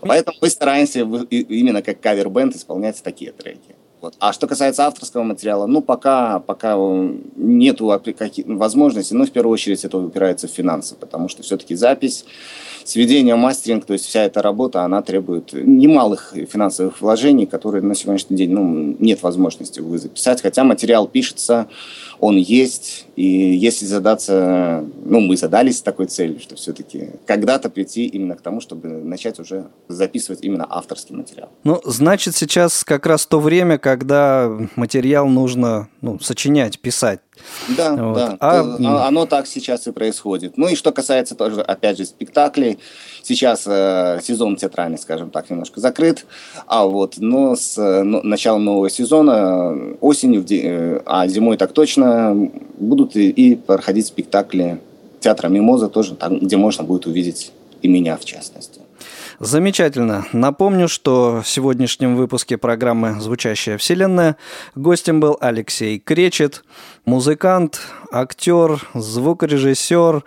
Поэтому 0.00 0.36
мы 0.40 0.50
стараемся 0.50 1.00
именно 1.00 1.80
как 1.80 2.00
кавер-бенд 2.00 2.56
исполнять 2.56 3.00
такие 3.02 3.30
треки. 3.30 3.76
Вот. 4.02 4.16
А 4.18 4.32
что 4.32 4.48
касается 4.48 4.84
авторского 4.84 5.22
материала, 5.22 5.66
ну, 5.66 5.80
пока, 5.80 6.40
пока 6.40 6.76
нету 7.36 7.86
возможности, 8.46 9.14
но 9.14 9.24
в 9.24 9.30
первую 9.30 9.52
очередь 9.52 9.84
это 9.84 9.96
упирается 9.96 10.48
в 10.48 10.50
финансы, 10.50 10.96
потому 10.96 11.28
что 11.28 11.44
все-таки 11.44 11.76
запись 11.76 12.24
сведение, 12.84 13.36
мастеринг, 13.36 13.84
то 13.84 13.92
есть 13.92 14.06
вся 14.06 14.24
эта 14.24 14.42
работа, 14.42 14.82
она 14.82 15.02
требует 15.02 15.52
немалых 15.52 16.34
финансовых 16.50 17.00
вложений, 17.00 17.46
которые 17.46 17.82
на 17.82 17.94
сегодняшний 17.94 18.36
день 18.36 18.50
ну, 18.50 18.96
нет 18.98 19.22
возможности 19.22 19.80
записать, 19.98 20.42
хотя 20.42 20.64
материал 20.64 21.06
пишется, 21.06 21.68
он 22.22 22.36
есть, 22.36 23.06
и 23.16 23.26
если 23.26 23.84
задаться, 23.84 24.84
ну, 25.04 25.18
мы 25.18 25.36
задались 25.36 25.82
такой 25.82 26.06
целью, 26.06 26.38
что 26.38 26.54
все-таки 26.54 27.10
когда-то 27.26 27.68
прийти 27.68 28.06
именно 28.06 28.36
к 28.36 28.40
тому, 28.40 28.60
чтобы 28.60 28.88
начать 28.88 29.40
уже 29.40 29.66
записывать 29.88 30.44
именно 30.44 30.64
авторский 30.70 31.16
материал. 31.16 31.48
Ну, 31.64 31.80
значит, 31.84 32.36
сейчас 32.36 32.84
как 32.84 33.06
раз 33.06 33.26
то 33.26 33.40
время, 33.40 33.76
когда 33.76 34.48
материал 34.76 35.26
нужно 35.26 35.88
ну, 36.00 36.20
сочинять, 36.20 36.78
писать. 36.78 37.18
Да, 37.76 37.94
вот. 37.94 38.16
да. 38.16 38.36
А... 38.40 38.60
а 38.60 39.08
оно 39.08 39.26
так 39.26 39.46
сейчас 39.46 39.86
и 39.86 39.92
происходит. 39.92 40.56
Ну 40.56 40.68
и 40.68 40.74
что 40.74 40.92
касается 40.92 41.34
тоже, 41.34 41.60
опять 41.62 41.98
же, 41.98 42.06
спектаклей, 42.06 42.78
сейчас 43.22 43.64
э, 43.66 44.20
сезон 44.22 44.56
театральный, 44.56 44.98
скажем 44.98 45.30
так, 45.30 45.50
немножко 45.50 45.80
закрыт, 45.80 46.26
а 46.66 46.84
вот, 46.84 47.14
но 47.18 47.56
с 47.56 47.78
э, 47.78 48.02
началом 48.02 48.64
нового 48.64 48.90
сезона 48.90 49.96
осенью, 50.00 50.44
э, 50.50 51.00
а 51.06 51.26
зимой 51.28 51.56
так 51.56 51.72
точно, 51.72 52.50
будут 52.78 53.16
и, 53.16 53.30
и 53.30 53.56
проходить 53.56 54.06
спектакли 54.06 54.80
театра 55.20 55.48
Мимоза 55.48 55.88
тоже, 55.88 56.14
там, 56.14 56.38
где 56.38 56.56
можно 56.56 56.84
будет 56.84 57.06
увидеть 57.06 57.52
и 57.80 57.88
меня 57.88 58.16
в 58.16 58.24
частности. 58.24 58.80
Замечательно. 59.38 60.26
Напомню, 60.32 60.88
что 60.88 61.40
в 61.42 61.48
сегодняшнем 61.48 62.16
выпуске 62.16 62.58
программы 62.58 63.20
«Звучащая 63.20 63.78
вселенная» 63.78 64.36
гостем 64.74 65.20
был 65.20 65.36
Алексей 65.40 65.98
Кречет, 65.98 66.64
музыкант, 67.04 67.80
актер, 68.10 68.80
звукорежиссер, 68.94 70.16
э, 70.16 70.22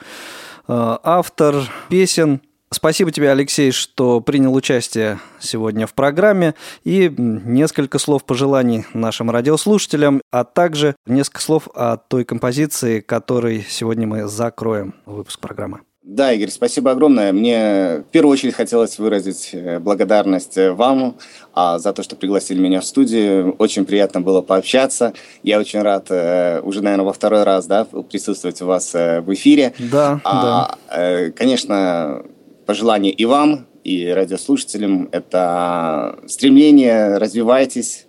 автор 0.68 1.56
песен. 1.89 2.41
Спасибо 2.72 3.12
тебе, 3.12 3.32
Алексей, 3.32 3.72
что 3.72 4.20
принял 4.20 4.53
участие 4.53 5.20
сегодня 5.39 5.88
в 5.88 5.93
программе. 5.93 6.56
И 6.84 7.14
несколько 7.18 7.99
слов 7.99 8.26
пожеланий 8.26 8.86
нашим 8.93 9.32
радиослушателям, 9.32 10.22
а 10.32 10.43
также 10.43 10.95
несколько 11.06 11.41
слов 11.41 11.70
о 11.74 11.97
той 11.97 12.26
композиции, 12.26 12.99
которой 12.99 13.66
сегодня 13.70 14.08
мы 14.08 14.28
закроем 14.28 14.95
выпуск 15.06 15.39
программы. 15.39 15.82
Да, 16.08 16.32
Игорь, 16.32 16.51
спасибо 16.51 16.91
огромное. 16.91 17.34
Мне 17.34 18.03
в 18.08 18.12
первую 18.12 18.34
очередь 18.34 18.53
хотелось 18.53 18.99
выразить 18.99 19.49
э, 19.53 19.80
благодарность 19.80 20.56
э, 20.56 20.72
вам 20.72 21.18
а, 21.51 21.80
за 21.80 21.93
то, 21.93 22.03
что 22.03 22.16
пригласили 22.16 22.60
меня 22.60 22.82
в 22.82 22.86
студию. 22.86 23.56
Очень 23.58 23.86
приятно 23.86 24.22
было 24.22 24.41
пообщаться. 24.41 25.14
Я 25.41 25.58
очень 25.58 25.82
рад 25.82 26.06
э, 26.12 26.62
уже, 26.62 26.84
наверное, 26.84 27.06
во 27.06 27.14
второй 27.14 27.41
раз 27.41 27.66
да, 27.66 27.86
присутствовать 27.86 28.62
у 28.62 28.68
вас 28.68 28.93
в 28.93 29.34
эфире. 29.34 29.74
Да, 29.80 30.22
а, 30.24 30.78
да. 30.91 31.32
Конечно, 31.32 32.22
пожелание 32.68 33.12
и 33.12 33.26
вам, 33.26 33.66
и 33.84 34.08
радиослушателям– 34.08 35.10
это 35.12 36.20
стремление, 36.28 37.18
развивайтесь, 37.18 38.05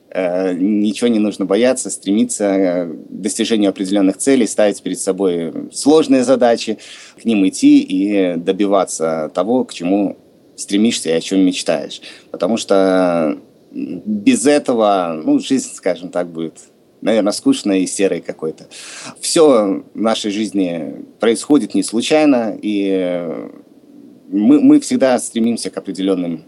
ничего 0.54 1.08
не 1.08 1.18
нужно 1.18 1.44
бояться, 1.44 1.90
стремиться 1.90 2.88
к 2.88 3.20
достижению 3.20 3.70
определенных 3.70 4.16
целей, 4.16 4.46
ставить 4.46 4.82
перед 4.82 4.98
собой 4.98 5.52
сложные 5.72 6.24
задачи, 6.24 6.78
к 7.20 7.24
ним 7.24 7.46
идти 7.46 7.80
и 7.80 8.36
добиваться 8.36 9.30
того, 9.34 9.64
к 9.64 9.74
чему 9.74 10.16
стремишься 10.56 11.10
и 11.10 11.12
о 11.12 11.20
чем 11.20 11.40
мечтаешь. 11.40 12.00
Потому 12.30 12.56
что 12.56 13.38
без 13.72 14.46
этого, 14.46 15.20
ну, 15.22 15.38
жизнь, 15.38 15.70
скажем 15.74 16.08
так, 16.08 16.28
будет, 16.28 16.54
наверное, 17.02 17.32
скучной 17.32 17.82
и 17.82 17.86
серой 17.86 18.20
какой-то. 18.20 18.66
Все 19.20 19.84
в 19.92 20.00
нашей 20.00 20.30
жизни 20.30 21.04
происходит 21.20 21.74
не 21.74 21.82
случайно, 21.82 22.58
и 22.60 23.28
мы, 24.28 24.60
мы 24.60 24.80
всегда 24.80 25.18
стремимся 25.18 25.68
к 25.68 25.76
определенным 25.76 26.44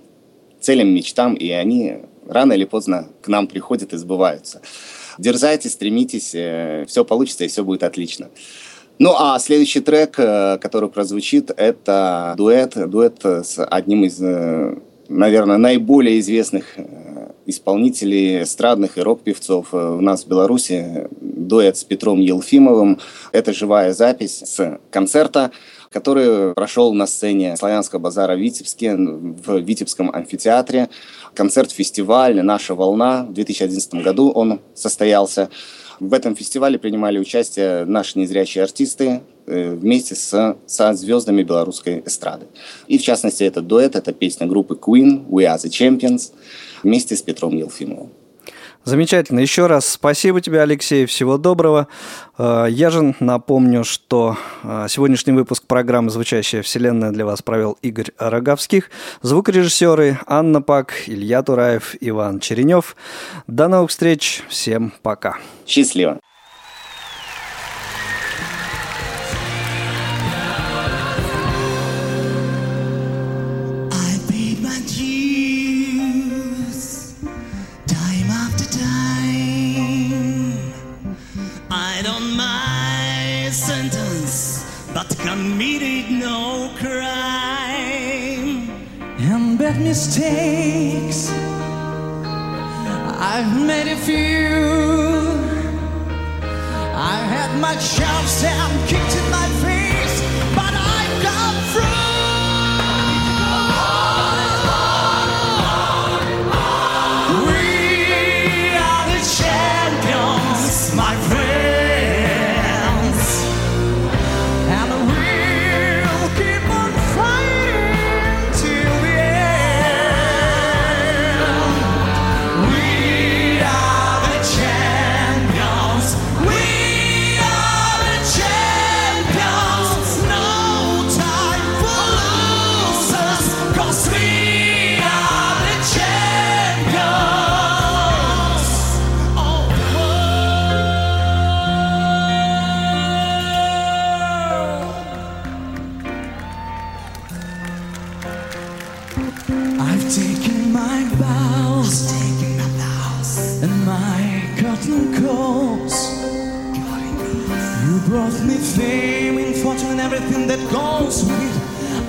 целям, 0.61 0.89
мечтам, 0.89 1.35
и 1.35 1.51
они 1.51 1.99
рано 2.29 2.53
или 2.53 2.65
поздно 2.65 3.09
к 3.23 3.29
нам 3.29 3.47
приходят 3.47 3.93
и 3.93 3.97
сбываются. 3.97 4.61
Дерзайте, 5.19 5.69
стремитесь, 5.69 6.33
э, 6.35 6.85
все 6.87 7.05
получится 7.05 7.45
и 7.45 7.49
все 7.49 7.65
будет 7.65 7.83
отлично. 7.83 8.29
Ну 8.99 9.15
а 9.17 9.39
следующий 9.39 9.81
трек, 9.81 10.15
э, 10.19 10.59
который 10.59 10.89
прозвучит, 10.89 11.51
это 11.57 12.35
дуэт, 12.37 12.75
дуэт 12.89 13.25
с 13.25 13.65
одним 13.65 14.05
из, 14.05 14.21
э, 14.21 14.77
наверное, 15.09 15.57
наиболее 15.57 16.21
известных 16.21 16.77
исполнителей 17.47 18.43
эстрадных 18.43 18.99
и 18.99 19.01
рок-певцов 19.01 19.73
у 19.73 20.01
нас 20.01 20.25
в 20.25 20.29
Беларуси, 20.29 21.09
дуэт 21.21 21.79
с 21.79 21.85
Петром 21.85 22.21
Елфимовым. 22.21 22.99
Это 23.33 23.55
живая 23.55 23.95
запись 23.95 24.43
с 24.45 24.79
концерта 24.91 25.51
который 25.91 26.55
прошел 26.55 26.93
на 26.93 27.07
сцене 27.07 27.57
Славянского 27.57 27.99
базара 27.99 28.37
в 28.37 28.39
Витебске, 28.39 28.95
в 28.97 29.59
Витебском 29.59 30.11
амфитеатре. 30.11 30.89
Концерт-фестиваль 31.39 32.43
«Наша 32.43 32.75
волна» 32.75 33.23
в 33.23 33.33
2011 33.33 34.03
году 34.03 34.31
он 34.31 34.61
состоялся. 34.75 35.51
В 36.01 36.13
этом 36.13 36.35
фестивале 36.35 36.81
принимали 36.81 37.21
участие 37.21 37.85
наши 37.85 38.19
незрячие 38.19 38.65
артисты 38.65 39.21
э, 39.47 39.75
вместе 39.75 40.17
с, 40.17 40.57
со 40.67 40.95
звездами 40.95 41.45
белорусской 41.45 42.03
эстрады. 42.05 42.47
И 42.89 42.99
в 42.99 43.03
частности, 43.03 43.45
этот 43.45 43.69
дуэт, 43.69 43.95
это 43.95 44.13
песня 44.13 44.49
группы 44.49 44.75
Queen 44.75 45.29
«We 45.29 45.45
are 45.45 45.59
the 45.59 45.71
Champions» 45.71 46.33
вместе 46.83 47.15
с 47.15 47.23
Петром 47.23 47.57
Елфимовым. 47.57 48.11
Замечательно. 48.89 49.41
Еще 49.41 49.67
раз 49.67 49.87
спасибо 49.87 50.41
тебе, 50.41 50.63
Алексей. 50.63 51.05
Всего 51.05 51.37
доброго. 51.37 51.89
Э, 52.39 52.69
я 52.71 52.89
же 52.89 53.15
напомню, 53.21 53.85
что 53.85 54.39
э, 54.63 54.87
сегодняшний 54.89 55.35
выпуск 55.35 55.65
программы 55.67 56.09
«Звучащая 56.09 56.63
вселенная» 56.63 57.11
для 57.11 57.27
вас 57.27 57.43
провел 57.43 57.77
Игорь 57.83 58.13
Роговских, 58.17 58.91
звукорежиссеры 59.21 60.21
Анна 60.27 60.63
Пак, 60.63 60.95
Илья 61.07 61.43
Тураев, 61.43 61.97
Иван 62.01 62.41
Черенев. 62.41 62.97
До 63.47 63.69
новых 63.69 63.91
встреч. 63.91 64.43
Всем 64.49 64.95
пока. 65.03 65.37
Счастливо. 65.67 66.19
Mistakes. 89.89 91.31
I've 93.33 93.53
made 93.71 93.89
a 93.89 93.97
few. 93.97 94.53
I 97.13 97.17
had 97.35 97.59
my 97.59 97.75
chops 97.75 98.45
and 98.45 98.78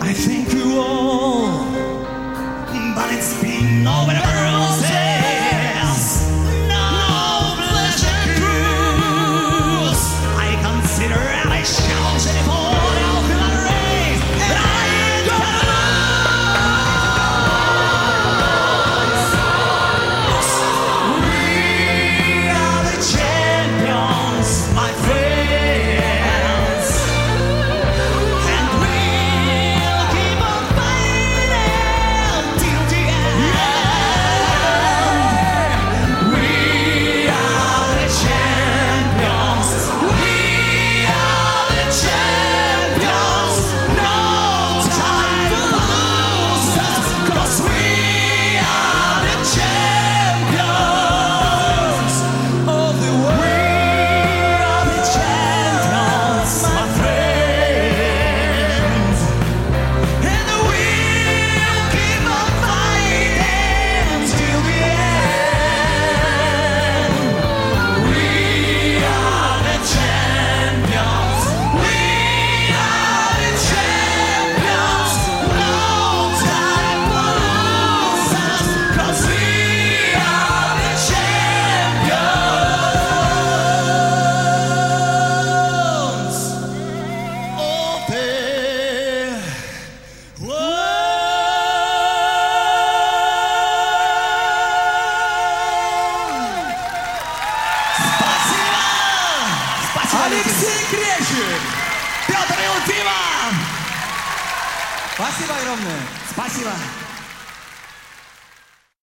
I 0.10 0.14
thank 0.14 0.52
you 0.52 0.82
all, 0.82 1.72
but 2.96 3.14
it's 3.14 3.40
been 3.44 3.86
over 3.86 4.12